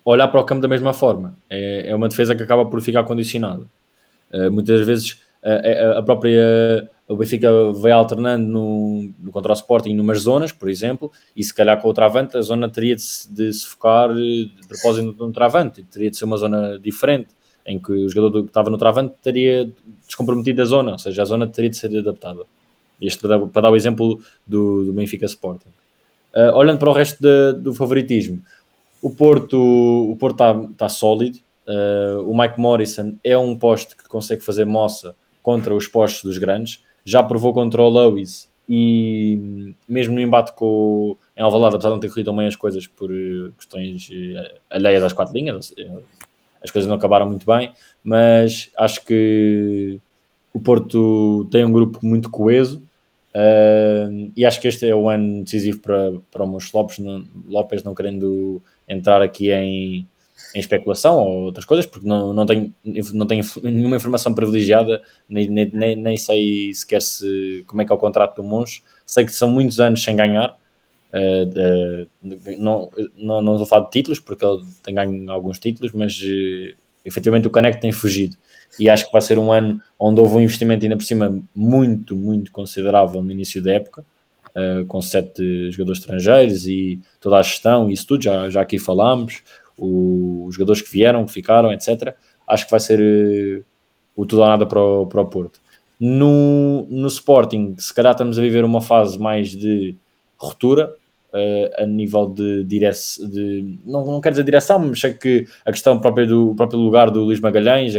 [0.06, 1.36] olhar para o campo da mesma forma.
[1.50, 3.66] É, é uma defesa que acaba por ficar condicionada.
[4.32, 5.14] Uh, muitas vezes
[5.44, 10.70] uh, a própria o Benfica vai alternando no, no contra o Sporting numas zonas, por
[10.70, 14.50] exemplo, e se calhar com o Travante a zona teria de de se focar de
[14.68, 17.30] propósito no Travante, teria de ser uma zona diferente
[17.66, 19.72] em que o jogador que estava no travante teria
[20.08, 22.44] descomprometido a zona, ou seja, a zona teria de ser adaptada.
[23.02, 25.70] Este para dar, para dar o exemplo do, do Benfica Sporting.
[26.34, 28.41] Uh, olhando para o resto de, do favoritismo,
[29.02, 31.39] o Porto o Porto está tá sólido.
[31.68, 36.38] Uh, o Mike Morrison é um poste que consegue fazer moça contra os postos dos
[36.38, 36.84] grandes.
[37.04, 41.99] Já provou contra o Lewis e mesmo no embate com em Alvalade, apesar de não
[41.99, 43.10] ter corrido bem as coisas por
[43.58, 44.10] questões
[44.70, 45.74] alheias às quatro linhas,
[46.64, 47.74] as coisas não acabaram muito bem,
[48.04, 49.99] mas acho que
[50.54, 52.82] o Porto tem um grupo muito coeso
[53.36, 57.24] uh, e acho que este é o ano decisivo para, para o Montes Lopes, não,
[57.48, 60.08] Lopes não querendo entrar aqui em,
[60.56, 62.74] em especulação ou outras coisas, porque não, não, tenho,
[63.14, 67.96] não tenho nenhuma informação privilegiada, nem, nem, nem sei sequer se, como é que é
[67.96, 68.84] o contrato do Monge.
[69.06, 70.58] Sei que são muitos anos sem ganhar,
[71.14, 72.08] Uh,
[72.58, 76.74] não, não, não vou falar de títulos, porque ele tem ganho alguns títulos, mas uh,
[77.04, 78.38] efetivamente o Caneco tem fugido.
[78.80, 82.16] E acho que vai ser um ano onde houve um investimento ainda por cima muito,
[82.16, 84.06] muito considerável no início da época,
[84.56, 89.44] uh, com sete jogadores estrangeiros e toda a gestão, isso tudo, já, já aqui falámos,
[89.78, 92.16] o, os jogadores que vieram, que ficaram, etc.
[92.48, 93.66] Acho que vai ser
[94.16, 95.60] o tudo ou nada para o, para o Porto.
[96.00, 99.96] No, no Sporting, se calhar estamos a viver uma fase mais de
[100.38, 100.96] ruptura,
[101.32, 105.72] uh, a nível de direção, de, não, não quero dizer direção, mas sei que a
[105.72, 107.96] questão própria do próprio lugar do Luís Magalhães,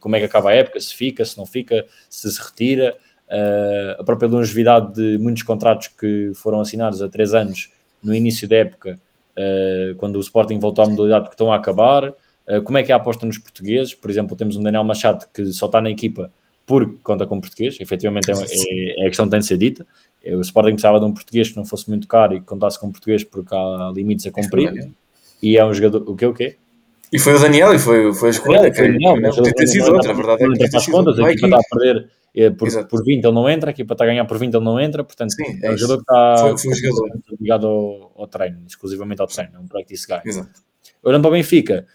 [0.00, 2.96] como é que acaba a época, se fica, se não fica, se se retira,
[3.28, 7.70] uh, a própria longevidade de muitos contratos que foram assinados há três anos
[8.02, 8.98] no início da época,
[9.36, 12.12] uh, quando o Sporting voltou à modalidade que estão a acabar,
[12.64, 15.46] como é que é a aposta nos portugueses, por exemplo, temos um Daniel Machado que
[15.46, 16.30] só está na equipa
[16.64, 19.84] porque conta com português, efetivamente é, é, é a questão que tem de ser dita,
[20.34, 22.90] o Sporting precisava de um português que não fosse muito caro e que contasse com
[22.90, 24.90] português porque há limites a cumprir.
[25.42, 26.08] E é um jogador.
[26.08, 26.56] O que o quê?
[27.12, 28.74] E foi o Daniel e foi, foi a escolha.
[28.74, 31.18] Foi, Daniel, mas podia ter sido outra, a verdade é que entra para as contas,
[31.18, 34.04] a equipa está a perder é, por, por 20 ele não entra, a equipa está
[34.04, 36.36] a ganhar por 20 ele não entra, portanto Sim, é, é um jogador que está
[36.36, 37.20] foi, foi jogador.
[37.40, 40.20] ligado ao, ao, treino, exclusivamente ao treino, é um practice guy.
[40.22, 40.60] Exato.
[41.02, 41.86] Olhando para o Benfica,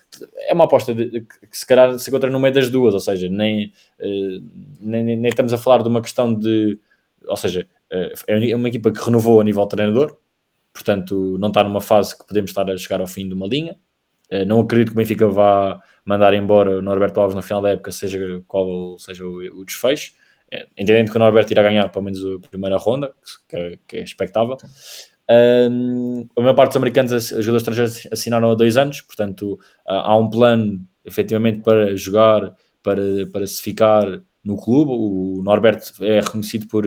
[0.48, 3.30] é uma aposta de, que se calhar se encontra no meio das duas, ou seja,
[3.30, 4.40] nem, eh,
[4.80, 6.80] nem, nem, nem estamos a falar de uma questão de,
[7.28, 10.18] ou seja, eh, é uma equipa que renovou a nível treinador,
[10.74, 13.78] portanto não está numa fase que podemos estar a chegar ao fim de uma linha.
[14.32, 17.72] Eh, não acredito que o Benfica vá mandar embora o Norberto Alves no final da
[17.72, 20.14] época, seja qual seja o, desfecho.
[20.50, 23.14] Eh, entendendo que o Norberto irá ganhar pelo menos a primeira ronda,
[23.48, 24.58] que é, que é expectável.
[25.30, 30.18] Um, a maior parte dos americanos, as ajudas estrangeiras assinaram há dois anos, portanto há
[30.18, 32.54] um plano efetivamente para jogar,
[32.84, 33.02] para,
[33.32, 34.92] para se ficar no clube.
[34.92, 36.86] O Norberto é reconhecido por,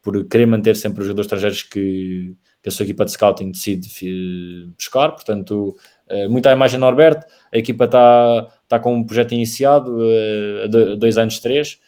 [0.00, 4.72] por querer manter sempre os jogadores estrangeiros que, que a sua equipa de scouting decide
[4.76, 5.76] buscar, portanto,
[6.08, 9.98] eh, muita imagem Norberto, a equipa está, está com um projeto iniciado
[10.64, 11.80] há dois anos, três,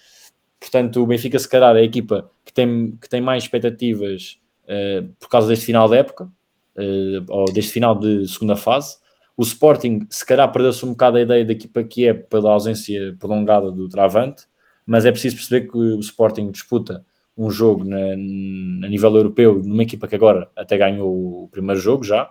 [0.60, 5.08] portanto, o Benfica, se calhar, é a equipa que tem, que tem mais expectativas uh,
[5.20, 8.96] por causa deste final de época, uh, ou deste final de segunda fase.
[9.36, 13.14] O Sporting, se calhar, perdeu-se um bocado a ideia da equipa que é pela ausência
[13.18, 14.44] prolongada do Travante,
[14.84, 17.04] mas é preciso perceber que o Sporting disputa
[17.36, 22.02] um jogo na, a nível europeu numa equipa que agora até ganhou o primeiro jogo
[22.02, 22.28] já,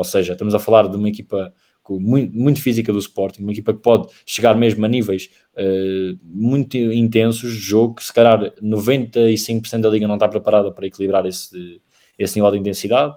[0.00, 1.52] ou seja, estamos a falar de uma equipa
[1.90, 6.76] muito, muito física do Sporting, uma equipa que pode chegar mesmo a níveis uh, muito
[6.76, 11.82] intensos de jogo, que se calhar 95% da liga não está preparada para equilibrar esse,
[12.18, 13.14] esse nível de intensidade.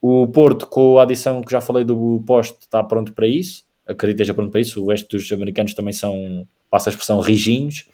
[0.00, 4.18] O Porto, com a adição que já falei do poste, está pronto para isso, acredito
[4.18, 7.88] que esteja pronto para isso, o resto dos americanos também são, passa a expressão, rijinhos,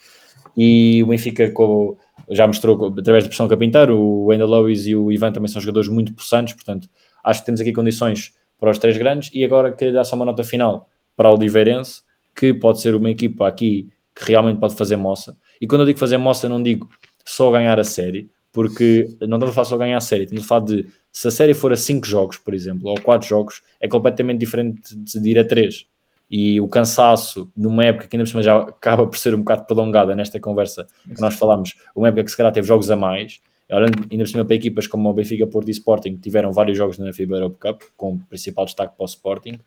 [0.55, 1.97] e o Benfica com,
[2.29, 5.89] já mostrou através da pressão capinteiro, o Wendell Lewis e o Ivan também são jogadores
[5.89, 6.89] muito possantes, portanto
[7.23, 10.25] acho que temos aqui condições para os três grandes e agora queria dar só uma
[10.25, 12.03] nota final para o Oliveirense,
[12.35, 15.37] que pode ser uma equipa aqui que realmente pode fazer moça.
[15.61, 16.89] E quando eu digo fazer moça, não digo
[17.25, 20.47] só ganhar a série, porque não estamos a falar só ganhar a série, estamos a
[20.47, 23.89] falar de se a série for a 5 jogos, por exemplo, ou 4 jogos, é
[23.89, 25.87] completamente diferente de ir a 3.
[26.31, 29.65] E o cansaço, numa época que ainda por cima já acaba por ser um bocado
[29.65, 33.41] prolongada nesta conversa que nós falamos, uma época que se calhar teve jogos a mais,
[33.71, 36.79] Olhando ainda por cima para equipas como o Benfica, Porto e Sporting, que tiveram vários
[36.79, 39.59] jogos na FIBA Europe Cup, com o principal destaque para o Sporting,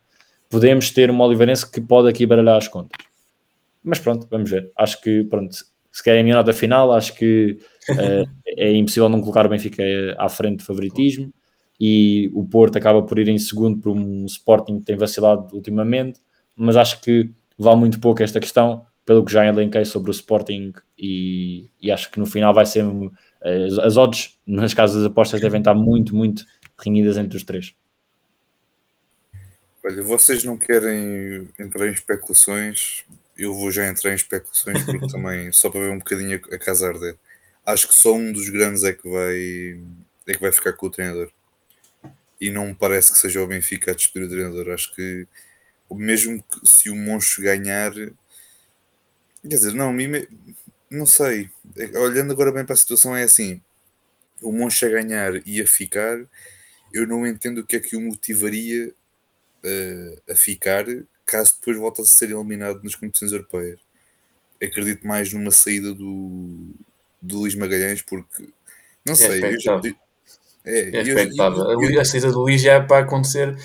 [0.49, 3.05] podemos ter uma Oliveirense que pode aqui baralhar as contas.
[3.83, 4.71] Mas pronto, vamos ver.
[4.75, 5.55] Acho que, pronto,
[5.91, 7.57] se quer a minha nota final, acho que
[7.89, 9.83] uh, é impossível não colocar o Benfica
[10.17, 11.31] à frente de favoritismo
[11.79, 16.19] e o Porto acaba por ir em segundo por um Sporting que tem vacilado ultimamente,
[16.55, 20.73] mas acho que vale muito pouco esta questão, pelo que já elenquei sobre o Sporting
[20.97, 22.83] e, e acho que no final vai ser
[23.41, 26.45] as, as odds nas casas de apostas devem estar muito, muito
[26.77, 27.75] renhidas entre os três.
[29.83, 33.03] Olha, vocês não querem entrar em especulações,
[33.35, 36.87] eu vou já entrar em especulações porque também, só para ver um bocadinho a casa
[36.87, 37.17] arder.
[37.65, 39.81] Acho que só um dos grandes é que vai,
[40.27, 41.31] é que vai ficar com o treinador.
[42.39, 44.69] E não me parece que seja o Benfica a destruir o treinador.
[44.69, 45.27] Acho que
[45.95, 48.13] mesmo que se o Moncho ganhar, quer
[49.43, 49.91] dizer, não,
[50.91, 51.49] não sei.
[51.77, 53.61] É, olhando agora bem para a situação, é assim:
[54.41, 56.19] o Moncha a ganhar e a ficar,
[56.93, 58.93] eu não entendo o que é que o motivaria
[59.63, 60.85] uh, a ficar
[61.25, 63.79] caso depois volte a ser eliminado nas competições europeias.
[64.61, 66.75] Acredito mais numa saída do,
[67.21, 68.49] do Luís Magalhães, porque
[69.05, 69.43] não é sei.
[69.43, 69.81] Eu já,
[70.65, 71.63] é, é expectável.
[71.71, 73.57] Eu, eu, a saída do Luís já é para acontecer.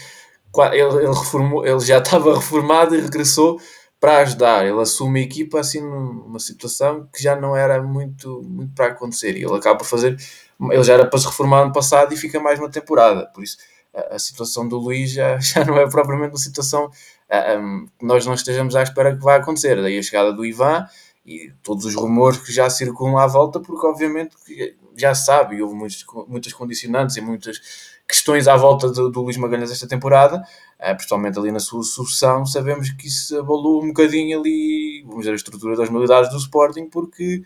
[0.72, 3.60] Ele, ele, reformou, ele já estava reformado e regressou
[4.00, 4.66] para ajudar.
[4.66, 9.36] Ele assume a equipa assim numa situação que já não era muito, muito para acontecer.
[9.36, 10.16] E ele acaba por fazer.
[10.70, 13.26] Ele já era para se reformar ano passado e fica mais uma temporada.
[13.34, 13.58] Por isso,
[13.94, 16.90] a, a situação do Luís já, já não é propriamente uma situação
[17.58, 19.80] um, que nós não estejamos à espera que vai acontecer.
[19.80, 20.86] Daí a chegada do Ivan
[21.24, 24.36] e todos os rumores que já circulam à volta, porque obviamente
[24.96, 27.60] já sabe, houve muitos, muitas condicionantes e muitas
[28.08, 30.42] questões à volta do, do Luís Magalhães esta temporada,
[30.80, 35.32] uh, principalmente ali na sua sucessão, sabemos que isso abalou um bocadinho ali, vamos dizer,
[35.32, 37.42] a estrutura das modalidades do Sporting, porque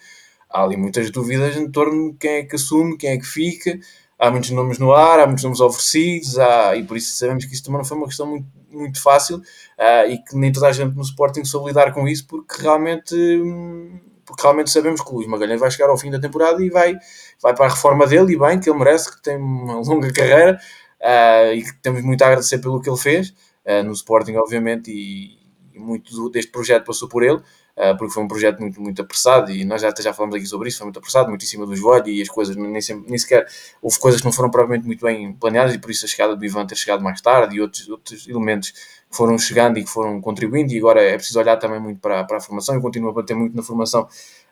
[0.48, 3.78] há ali muitas dúvidas em torno de quem é que assume, quem é que fica,
[4.18, 7.54] há muitos nomes no ar, há muitos nomes oferecidos, há, e por isso sabemos que
[7.54, 10.72] isso também não foi uma questão muito, muito fácil uh, e que nem toda a
[10.72, 13.14] gente no Sporting soube lidar com isso, porque realmente...
[13.14, 16.70] Hum, porque realmente sabemos que o Luís Magalhães vai chegar ao fim da temporada e
[16.70, 16.96] vai,
[17.42, 20.58] vai para a reforma dele, e bem, que ele merece, que tem uma longa carreira
[21.00, 23.30] uh, e que temos muito a agradecer pelo que ele fez
[23.66, 25.36] uh, no Sporting, obviamente, e,
[25.74, 27.40] e muito do, deste projeto passou por ele.
[27.76, 30.44] Uh, porque foi um projeto muito, muito apressado e nós já, até já falamos aqui
[30.44, 33.08] sobre isso, foi muito apressado, muito em cima do joelho e as coisas nem, sempre,
[33.08, 33.46] nem sequer
[33.80, 36.44] houve coisas que não foram propriamente muito bem planeadas e por isso a chegada do
[36.44, 38.74] Ivan ter chegado mais tarde e outros, outros elementos
[39.10, 42.36] foram chegando e que foram contribuindo, e agora é preciso olhar também muito para, para
[42.36, 42.76] a formação.
[42.76, 44.02] Eu continuo a bater muito na formação,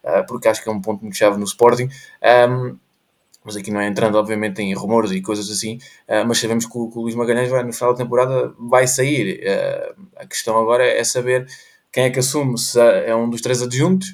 [0.05, 1.89] uh, porque acho que é um ponto muito chave no Sporting.
[2.51, 2.77] Um,
[3.45, 5.79] mas aqui não é entrando, obviamente, em rumores e coisas assim,
[6.09, 8.87] uh, mas sabemos que o, que o Luís Magalhães vai, no final da temporada vai
[8.87, 9.41] sair.
[9.41, 11.47] Uh, a questão agora é saber
[11.93, 14.09] quem é que assume, se é um dos três adjuntos,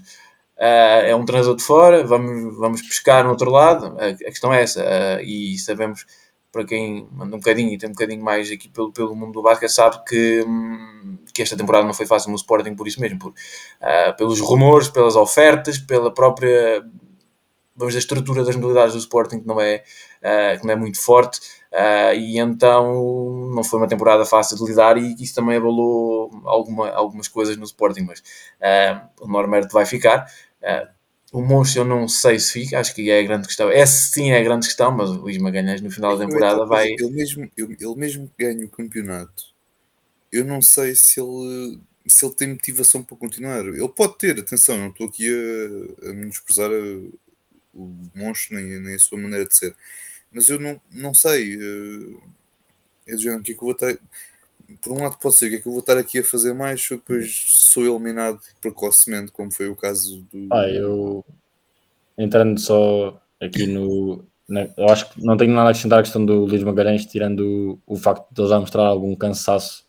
[0.57, 3.97] é um treinador de fora, vamos, vamos pescar no outro lado.
[3.99, 6.07] A, a questão é essa, e sabemos
[6.55, 9.43] para quem anda um bocadinho e tem um bocadinho mais aqui pelo, pelo mundo do
[9.43, 13.19] basquete, sabe que, hum, que esta temporada não foi fácil no Sporting por isso mesmo,
[13.19, 16.85] por, uh, pelos rumores, pelas ofertas, pela própria
[17.77, 19.83] vamos da estrutura das modalidades do Sporting que não é,
[20.23, 21.41] uh, que não é muito forte
[21.73, 26.89] uh, e então não foi uma temporada fácil de lidar e isso também abalou alguma,
[26.91, 30.27] algumas coisas no Sporting, mas uh, o Norberto vai ficar.
[31.35, 33.69] O Monstro eu não sei se fica, acho que é a grande questão.
[33.69, 36.87] Essa sim é a grande questão, mas o Luís Magalhães no final da temporada vai...
[36.87, 39.53] Ele mesmo, ele, mesmo ganha o campeonato,
[40.31, 43.65] eu não sei se ele se ele tem motivação para continuar.
[43.67, 46.71] Ele pode ter, atenção, não estou aqui a, a menosprezar
[47.75, 49.75] o monstro nem, nem, a sua maneira de ser,
[50.31, 51.57] mas eu não, não sei.
[51.57, 52.23] Uh,
[53.09, 53.99] é o que é que eu vou estar.
[54.83, 56.53] Por um lado, pode ser o que é que eu vou estar aqui a fazer
[56.53, 60.49] mais se eu depois sou eliminado precocemente, como foi o caso do.
[60.53, 61.25] Ah, eu.
[62.17, 64.25] Entrando só aqui no.
[64.49, 67.81] Na, eu acho que não tenho nada a acrescentar a questão do Luís Magalhães, tirando
[67.87, 69.85] o, o facto de ele já mostrar algum cansaço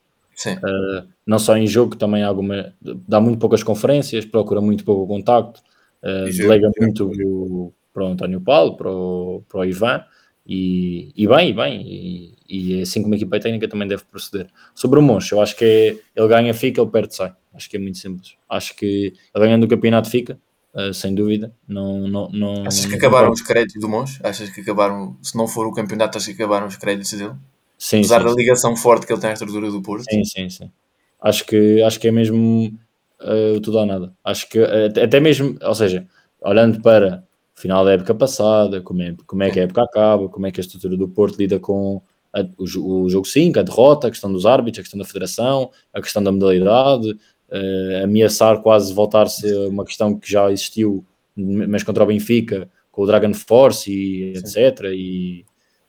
[0.45, 5.61] Uh, não só em jogo, também alguma, dá muito poucas conferências, procura muito pouco contacto,
[6.03, 10.03] uh, delega muito o, para o António Paulo, para o, para o Ivan,
[10.45, 14.03] e, e bem, e bem, e, e é assim como a equipa técnica também deve
[14.03, 14.47] proceder.
[14.75, 17.33] Sobre o Moncho, eu acho que é, ele ganha, fica, ele perde, sai.
[17.53, 18.35] Acho que é muito simples.
[18.47, 20.37] Acho que ele ganhando o campeonato fica,
[20.73, 21.51] uh, sem dúvida.
[21.67, 24.19] Não, não, não, Achas que acabaram os créditos do Moncho?
[24.23, 27.33] Achas que acabaram, se não for o campeonato, achas que acabaram os créditos dele?
[27.77, 28.81] Sim, Apesar sim, da ligação sim.
[28.81, 30.05] forte que ele tem à estrutura do Porto.
[30.09, 30.71] Sim, sim, sim.
[31.19, 32.77] Acho que, acho que é mesmo
[33.19, 34.13] uh, tudo ou nada.
[34.23, 36.05] Acho que até mesmo, ou seja,
[36.39, 37.23] olhando para
[37.55, 40.59] final da época passada, como é, como é que a época acaba, como é que
[40.59, 42.01] a estrutura do Porto lida com
[42.33, 45.71] a, o, o, jogo 5, a derrota, a questão dos árbitros, a questão da federação,
[45.93, 52.03] a questão da modalidade, uh, ameaçar quase voltar-se uma questão que já existiu, mas contra
[52.03, 54.85] o Benfica, com o Dragon Force e etc.
[54.93, 55.45] E,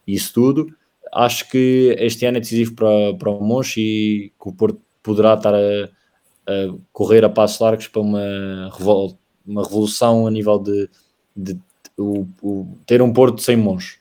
[0.07, 0.69] e isso tudo
[1.13, 5.35] acho que este ano é decisivo para, para o Monchi e que o Porto poderá
[5.35, 10.89] estar a, a correr a passos largos para uma, revol, uma revolução a nível de,
[11.37, 11.59] de,
[11.97, 13.99] o, o, ter um Porto sem Monchi,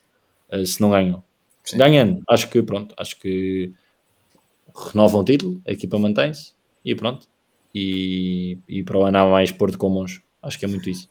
[0.51, 1.23] uh, se não ganham.
[1.63, 1.77] Sim.
[1.77, 3.73] Ganhando, acho que pronto, acho que
[4.91, 7.27] renovam o título, a equipa mantém-se e pronto.
[7.73, 10.23] E, e para o ano há mais Porto com Monchi.
[10.41, 11.09] Acho que é muito isso.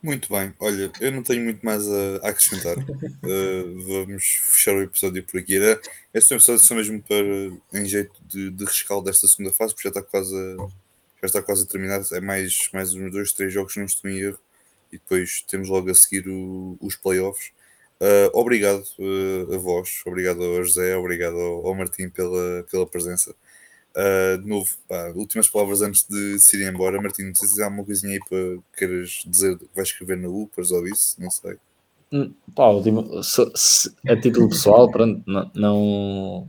[0.00, 2.78] Muito bem, olha, eu não tenho muito mais a, a acrescentar.
[2.78, 5.56] uh, vamos fechar o episódio por aqui.
[5.56, 5.80] Era,
[6.14, 9.90] este episódio só mesmo para em jeito de, de rescaldo desta segunda fase, porque já
[9.90, 10.68] está quase a,
[11.20, 12.00] já está quase a terminar.
[12.12, 14.38] É mais, mais uns dois, três jogos, não estou em erro,
[14.92, 17.50] e depois temos logo a seguir o, os playoffs.
[18.00, 23.34] Uh, obrigado uh, a vós, obrigado ao José, obrigado ao, ao Martim pela, pela presença.
[23.96, 27.02] Uh, de novo, pá, últimas palavras antes de se ir embora.
[27.02, 30.28] Martins, não sei se há alguma coisinha aí para queres dizer que vais escrever na
[30.28, 31.56] Upers ou isso, não sei.
[32.12, 36.48] Hum, pá, último, se, se, a título pessoal, pronto, não, não,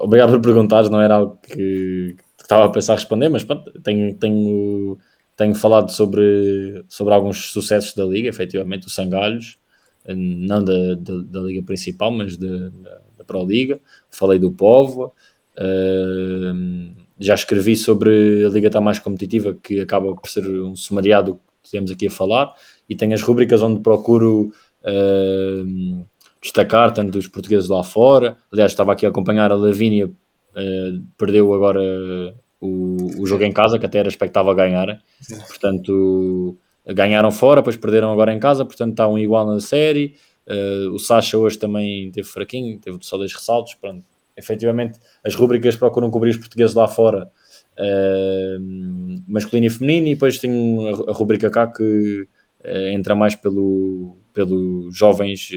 [0.00, 2.16] Obrigado por perguntares, não era algo que
[2.54, 4.98] estava a pensar responder, mas pronto, tenho, tenho,
[5.36, 9.58] tenho falado sobre, sobre alguns sucessos da Liga, efetivamente, o Sangalhos,
[10.06, 13.80] não da, da, da Liga principal, mas da, da, da Pro Liga.
[14.10, 15.12] Falei do Povo
[15.54, 21.38] Uh, já escrevi sobre a Liga estar mais competitiva, que acaba por ser um sumariado
[21.62, 22.52] que temos aqui a falar,
[22.88, 24.52] e tenho as rubricas onde procuro
[24.82, 26.06] uh,
[26.42, 28.36] destacar tanto os portugueses lá fora.
[28.52, 32.34] Aliás, estava aqui a acompanhar a Lavínia, uh, perdeu agora
[32.66, 35.00] o, o, jogo em casa, que até era expectável ganhar,
[35.48, 36.56] portanto
[36.86, 40.16] ganharam fora, depois perderam agora em casa, portanto está um igual na série.
[40.46, 44.04] Uh, o Sacha hoje também teve fraquinho, teve só dois ressaltos, pronto
[44.36, 47.30] efetivamente as rubricas procuram cobrir os portugueses lá fora,
[47.78, 52.26] uh, masculino e feminino, e depois tem a, rubrica cá que
[52.64, 55.50] uh, entra mais pelo, pelo jovens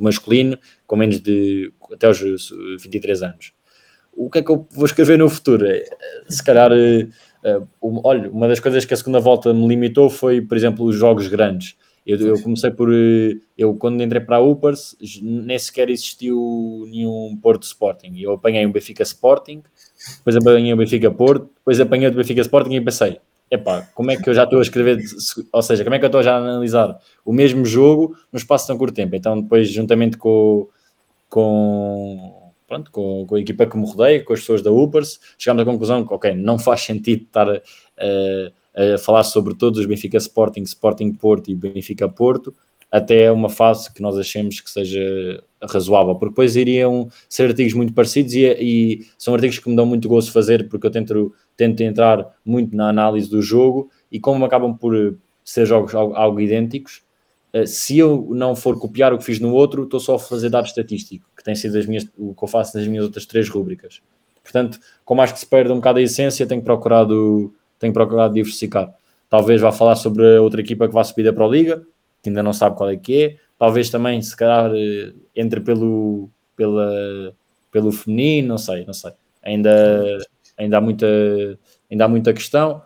[0.00, 2.20] masculino, com menos de até os
[2.82, 3.52] 23 anos.
[4.18, 5.64] O que é que eu vou escrever no futuro?
[6.28, 6.70] Se calhar,
[7.82, 10.96] um, olha, uma das coisas que a segunda volta me limitou foi, por exemplo, os
[10.96, 11.76] jogos grandes
[12.08, 12.90] eu, eu, comecei por.
[12.90, 18.14] Eh, eu, quando entrei para a Upers, nem sequer existiu nenhum Porto Sporting.
[18.16, 19.62] Eu apanhei um Benfica Sporting,
[20.16, 24.16] depois apanhei um Benfica Porto, depois apanhei o Benfica Sporting e pensei: epá, como é
[24.16, 24.98] que eu já estou a escrever,
[25.52, 28.66] ou seja, como é que eu estou já a analisar o mesmo jogo no espaço
[28.66, 29.14] tão curto tempo?
[29.14, 30.66] Então, depois, juntamente com,
[31.28, 32.37] com,
[32.68, 35.64] pronto, com, com a equipa que me rodeia, com as pessoas da Upers, chegámos à
[35.64, 37.56] conclusão que, ok, não faz sentido estar a.
[37.56, 42.54] Uh, a falar sobre todos os Benfica Sporting, Sporting Porto e Benfica Porto,
[42.90, 47.92] até uma fase que nós achemos que seja razoável, porque depois iriam ser artigos muito
[47.92, 51.82] parecidos e, e são artigos que me dão muito gosto fazer, porque eu tento, tento
[51.82, 57.02] entrar muito na análise do jogo e como acabam por ser jogos algo, algo idênticos,
[57.02, 57.07] eh,
[57.66, 60.66] se eu não for copiar o que fiz no outro, estou só a fazer dado
[60.66, 64.00] estatístico, que tem sido as minhas, o que eu faço nas minhas outras três rúbricas.
[64.42, 68.92] Portanto, como acho que se perde um bocado a essência, tenho procurado tenho procurado diversificar.
[69.30, 71.82] talvez vá falar sobre outra equipa que vai subir da Pro Liga,
[72.22, 73.36] que ainda não sabe qual é que é.
[73.58, 77.34] Talvez também, se calhar, eh, entre pelo, pela,
[77.70, 79.12] pelo feminino, não sei, não sei.
[79.42, 80.18] Ainda,
[80.56, 81.06] ainda, há, muita,
[81.90, 82.82] ainda há muita questão.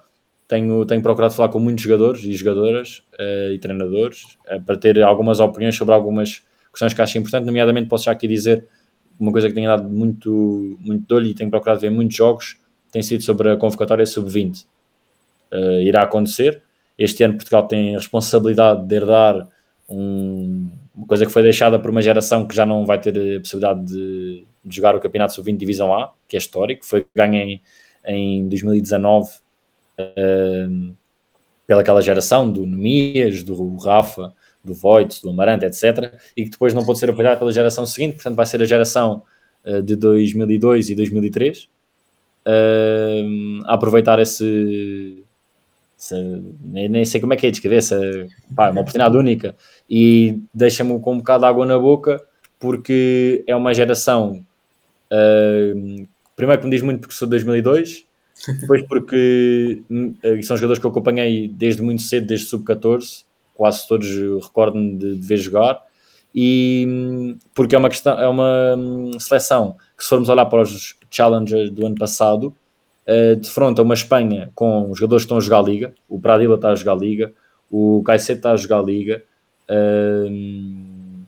[0.53, 5.03] Tenho, tenho procurado falar com muitos jogadores e jogadoras uh, e treinadores uh, para ter
[5.03, 8.67] algumas opiniões sobre algumas questões que acho importantes, nomeadamente posso já aqui dizer
[9.19, 12.59] uma coisa que tenho dado muito, muito dor e tenho procurado ver muitos jogos,
[12.91, 14.67] tem sido sobre a convocatória sub-20.
[15.51, 16.61] Uh, irá acontecer.
[16.99, 19.49] Este ano Portugal tem a responsabilidade de herdar
[19.89, 23.41] um, uma coisa que foi deixada por uma geração que já não vai ter a
[23.41, 27.63] possibilidade de, de jogar o Campeonato Sub-20 Divisão A, que é histórico, foi ganho em,
[28.07, 29.41] em 2019
[31.67, 34.35] pelaquela geração do Nemias, do Rafa,
[34.65, 38.15] do Voigt, do Amarante, etc., e que depois não pode ser apoiado pela geração seguinte,
[38.15, 39.23] portanto vai ser a geração
[39.65, 41.69] uh, de 2002 e 2003,
[42.47, 45.25] uh, a aproveitar esse,
[45.99, 46.15] esse,
[46.61, 47.99] nem, nem, sei como é que é descrever, essa,
[48.55, 49.57] pá, uma oportunidade única,
[49.89, 52.23] e deixa-me com um bocado de água na boca,
[52.59, 54.45] porque é uma geração,
[55.11, 58.07] uh, primeiro que me diz muito porque sou de 2002,
[58.61, 59.83] depois porque
[60.43, 63.25] são jogadores que eu acompanhei desde muito cedo, desde sub-14,
[63.55, 64.09] quase todos
[64.43, 65.83] recordo-me de, de ver jogar,
[66.35, 70.97] e porque é uma questão, é uma hum, seleção que se formos olhar para os
[71.11, 72.55] Challengers do ano passado,
[73.07, 76.71] uh, defronta uma Espanha com jogadores que estão a jogar a Liga, o Pradilla está
[76.71, 77.33] a jogar a Liga,
[77.71, 79.23] o Caicedo está a jogar a Liga,
[79.71, 81.23] uh,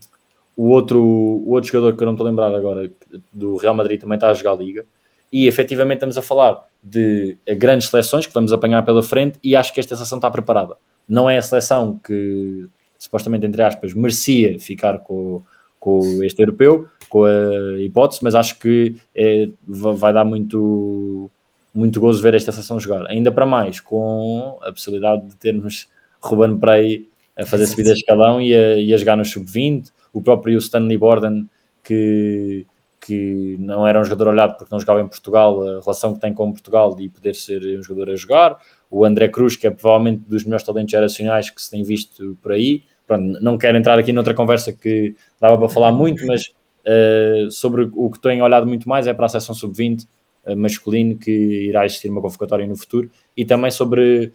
[0.57, 2.91] o, outro, o outro jogador que eu não estou a lembrar agora,
[3.33, 4.87] do Real Madrid também está a jogar a Liga,
[5.31, 9.73] e efetivamente estamos a falar de grandes seleções que vamos apanhar pela frente e acho
[9.73, 10.77] que esta seleção está preparada
[11.09, 12.69] não é a seleção que
[12.99, 15.43] supostamente, entre aspas, merecia ficar com,
[15.79, 21.31] com este europeu, com a hipótese, mas acho que é, vai dar muito,
[21.75, 23.07] muito gozo ver esta seleção jogar.
[23.11, 25.89] Ainda para mais, com a possibilidade de termos
[26.21, 30.23] Ruben Prey a fazer subida de escalão e a, e a jogar no sub-20, o
[30.23, 31.49] próprio Stanley Borden,
[31.83, 32.65] que,
[33.05, 36.33] que não era um jogador olhado porque não jogava em Portugal, a relação que tem
[36.33, 38.59] com Portugal e poder ser um jogador a jogar,
[38.91, 42.53] o André Cruz, que é provavelmente dos melhores talentos geracionais que se tem visto por
[42.53, 42.83] aí.
[43.07, 46.55] Pronto, não quero entrar aqui noutra conversa que dava para falar muito, mas
[46.87, 50.07] uh, sobre o que tenho olhado muito mais é para a seção sub-20
[50.47, 54.33] uh, masculino, que irá existir uma convocatória no futuro, e também sobre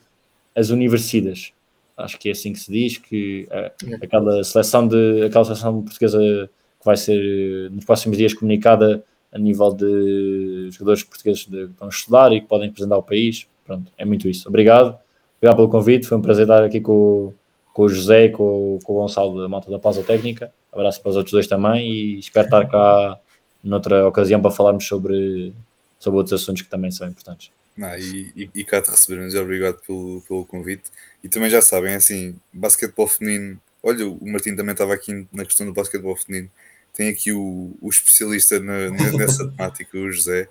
[0.56, 1.54] as universidades.
[1.98, 6.50] Acho que é assim que se diz, que uh, aquela seleção de aquela seleção portuguesa
[6.80, 12.34] que vai ser nos próximos dias comunicada a nível de jogadores portugueses que vão estudar
[12.34, 13.48] e que podem representar o país.
[13.66, 14.48] Pronto, é muito isso.
[14.48, 14.98] Obrigado.
[15.38, 16.08] Obrigado pelo convite.
[16.08, 17.34] Foi um prazer estar aqui com,
[17.74, 20.52] com o José e com, com o Gonçalo da Malta da Pausa Técnica.
[20.72, 23.20] Abraço para os outros dois também e espero estar cá
[23.64, 25.54] noutra ocasião para falarmos sobre,
[26.00, 27.52] sobre outros assuntos que também são importantes.
[27.82, 30.92] Ah, e, e, e cá te recebermos, obrigado pelo, pelo convite.
[31.24, 33.60] E também já sabem, assim, basquetebol feminino.
[33.82, 36.52] Olha, o Martim também estava aqui na questão do basquetebol feminino.
[36.94, 40.48] Tem aqui o, o especialista na, nessa temática, o José.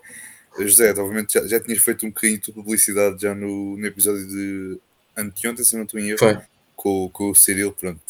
[0.59, 4.79] José, obviamente já, já tinhas feito um bocadinho de publicidade já no, no episódio de
[5.17, 6.43] anteontem, se não estou em erro,
[6.75, 8.01] com, com o Cyril, pronto.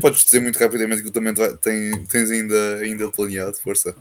[0.00, 3.94] Podes dizer muito rapidamente que tu também tem, tens ainda, ainda planeado, força.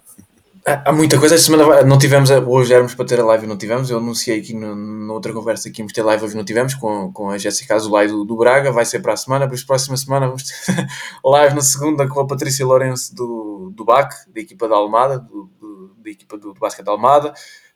[0.63, 1.33] Há muita coisa.
[1.33, 3.89] Esta semana não tivemos, hoje éramos para ter a live e não tivemos.
[3.89, 7.31] Eu anunciei aqui no, noutra conversa que íamos ter live hoje não tivemos com, com
[7.31, 8.71] a Jéssica Azulay do, do Braga.
[8.71, 10.87] Vai ser para a semana, por isso, próxima semana vamos ter
[11.25, 15.49] live na segunda com a Patrícia Lourenço do, do BAC, da equipa da Almada, do,
[15.97, 17.33] da equipa do, do Basquete Almada,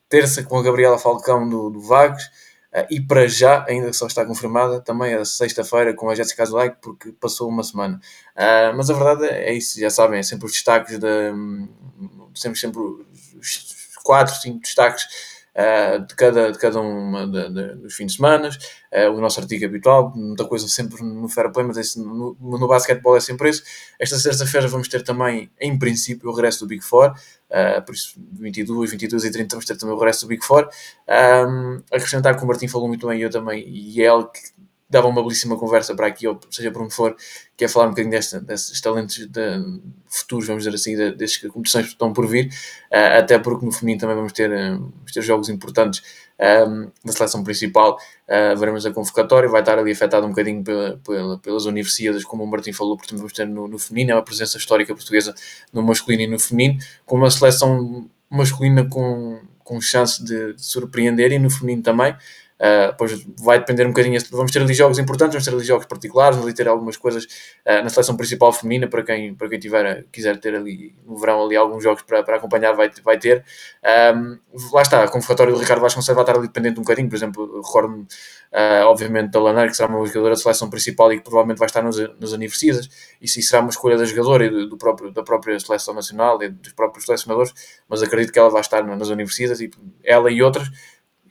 [0.08, 2.30] terça com a Gabriela Falcão do, do Vagos,
[2.90, 7.12] e para já, ainda só está confirmada, também a sexta-feira com a Jéssica Azulay, porque
[7.14, 8.00] passou uma semana.
[8.36, 11.08] Uh, mas a verdade é isso, já sabem, é sempre os destaques, de,
[12.34, 12.80] sempre, sempre
[13.40, 15.06] os quatro, cinco destaques
[15.56, 19.40] uh, de, cada, de cada um de, de, dos fins de semana, uh, o nosso
[19.40, 23.50] artigo habitual, muita coisa sempre no Fair Play, mas esse, no, no basquetebol é sempre
[23.50, 23.64] isso.
[23.98, 27.14] Esta sexta-feira vamos ter também, em princípio, o regresso do Big Four,
[27.56, 30.68] uh, por isso 22, 22 e 30 vamos ter também o regresso do Big Four.
[31.08, 34.56] Um, acrescentar que o Martim falou muito bem, eu também, e ele que
[34.90, 37.16] dava uma belíssima conversa para aqui, ou seja por onde for,
[37.58, 38.46] que é falar um bocadinho desta,
[38.82, 39.42] talentos de,
[40.08, 42.48] futuros, vamos dizer assim, destas competições que estão por vir,
[42.92, 46.04] uh, até porque no feminino também vamos ter, uh, vamos ter jogos importantes
[46.40, 47.98] um, na seleção principal,
[48.28, 52.44] uh, veremos a convocatória, vai estar ali afetado um bocadinho pela, pela, pelas universidades, como
[52.44, 55.34] o Martim falou, porque vamos ter no, no feminino, é uma presença histórica portuguesa
[55.72, 61.32] no masculino e no feminino, com uma seleção masculina com, com chance de, de surpreender
[61.32, 62.16] e no feminino também,
[62.56, 64.18] Uh, vai depender um bocadinho.
[64.32, 67.84] Vamos ter ali jogos importantes, vamos ter ali jogos particulares, ali ter algumas coisas uh,
[67.84, 71.58] na seleção principal feminina para quem, para quem tiver, quiser ter ali no verão ali
[71.58, 73.44] alguns jogos para, para acompanhar, vai, vai ter.
[74.16, 74.40] Um,
[74.72, 77.10] lá está, a convocatória do Ricardo Vasconcelos vai estar ali dependente um bocadinho.
[77.10, 81.18] Por exemplo, recordo-me, uh, obviamente, da Lanar, que será uma jogadora da seleção principal e
[81.18, 82.90] que provavelmente vai estar nos, nos universidades.
[83.22, 86.42] Isso, isso será uma escolha da jogadora e do, do, próprio, da própria seleção nacional
[86.42, 87.54] e dos próprios selecionadores,
[87.90, 89.70] mas acredito que ela vai estar nas universidades e
[90.06, 90.70] ela e outras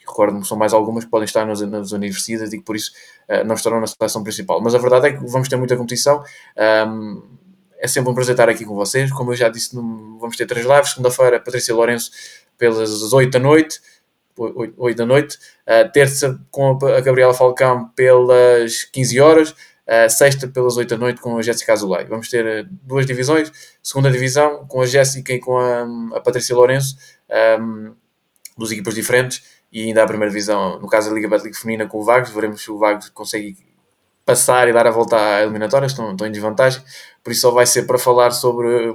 [0.07, 2.93] recordo-me que são mais algumas que podem estar nas, nas universidades e que por isso
[3.29, 4.61] uh, não estarão na seleção principal.
[4.61, 6.23] Mas a verdade é que vamos ter muita competição.
[6.87, 7.23] Um,
[7.79, 9.13] é sempre um prazer estar aqui com vocês.
[9.13, 10.91] Como eu já disse, vamos ter três lives.
[10.91, 12.11] Segunda-feira, Patrícia Lourenço
[12.57, 13.81] pelas 8 da noite.
[14.37, 15.39] 8, 8 da noite.
[15.67, 19.51] Uh, terça, com a Gabriela Falcão pelas 15 horas.
[19.51, 22.07] Uh, sexta, pelas 8 da noite, com a Jéssica Azulay.
[22.07, 23.53] Vamos ter duas divisões.
[23.83, 26.97] Segunda divisão, com a Jéssica e com a, a Patrícia Lourenço.
[27.61, 27.95] Um,
[28.57, 29.43] duas equipas diferentes
[29.75, 32.63] e ainda a primeira divisão, no caso da Liga Betlic Feminina com o Vagos, veremos
[32.63, 33.57] se o Vagos consegue
[34.25, 36.81] passar e dar a volta à eliminatória, estão, estão em desvantagem,
[37.25, 38.95] por isso só vai ser para falar sobre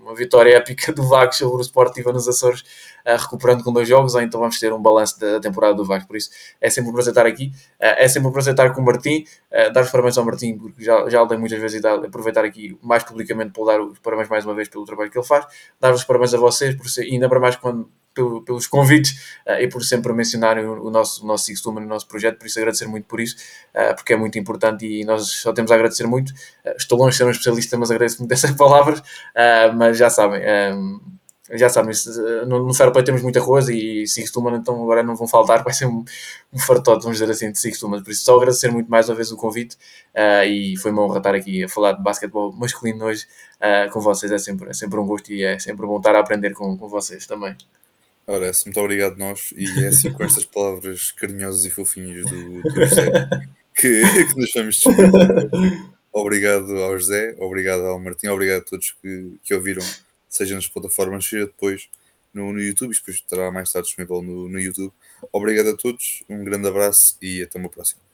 [0.00, 2.62] uma vitória épica do Vagos sobre o Sportiva nos Açores,
[3.06, 6.06] uh, recuperando com dois jogos, ou então vamos ter um balanço da temporada do Vagos,
[6.06, 8.80] por isso é sempre um prazer estar aqui, uh, é sempre um prazer estar com
[8.80, 11.82] o Martim, uh, dar os parabéns ao Martim, porque já, já o dei muitas vezes
[11.82, 15.18] e aproveitar aqui mais publicamente para dar os parabéns mais uma vez pelo trabalho que
[15.18, 15.46] ele faz,
[15.78, 19.12] dar os parabéns a vocês, por ser, ainda para mais quando pelo, pelos convites
[19.46, 22.36] uh, e por sempre mencionarem o, o nosso, o nosso Six Human, o nosso projeto,
[22.36, 23.36] por isso agradecer muito por isso,
[23.74, 26.30] uh, porque é muito importante e nós só temos a agradecer muito.
[26.30, 29.00] Uh, estou longe de ser um especialista, mas agradeço muito essas palavras,
[29.76, 30.42] mas já sabem.
[30.74, 31.18] Um,
[31.50, 31.94] já sabem,
[32.46, 35.62] no, no Fair Play temos muita coisa e Six Human então agora não vão faltar,
[35.64, 36.04] vai ser um,
[36.52, 38.02] um fartote, vamos dizer assim, de Six Human.
[38.02, 39.76] Por isso, só agradecer muito mais uma vez o convite
[40.14, 43.26] uh, e foi uma honra estar aqui a falar de basquetebol masculino hoje
[43.56, 44.30] uh, com vocês.
[44.30, 46.88] É sempre, é sempre um gosto e é sempre bom estar a aprender com, com
[46.88, 47.56] vocês também.
[48.28, 52.70] Ora, muito obrigado nós e é assim com estas palavras carinhosas e fofinhas do, do
[52.70, 53.10] José
[53.74, 55.10] que, que nos vamos despedir.
[56.12, 59.82] Obrigado ao José, obrigado ao Martim, obrigado a todos que, que ouviram,
[60.28, 61.88] seja nas plataformas, seja depois
[62.34, 64.92] no, no YouTube, depois estará mais tarde disponível no, no YouTube.
[65.32, 68.07] Obrigado a todos, um grande abraço e até uma próxima.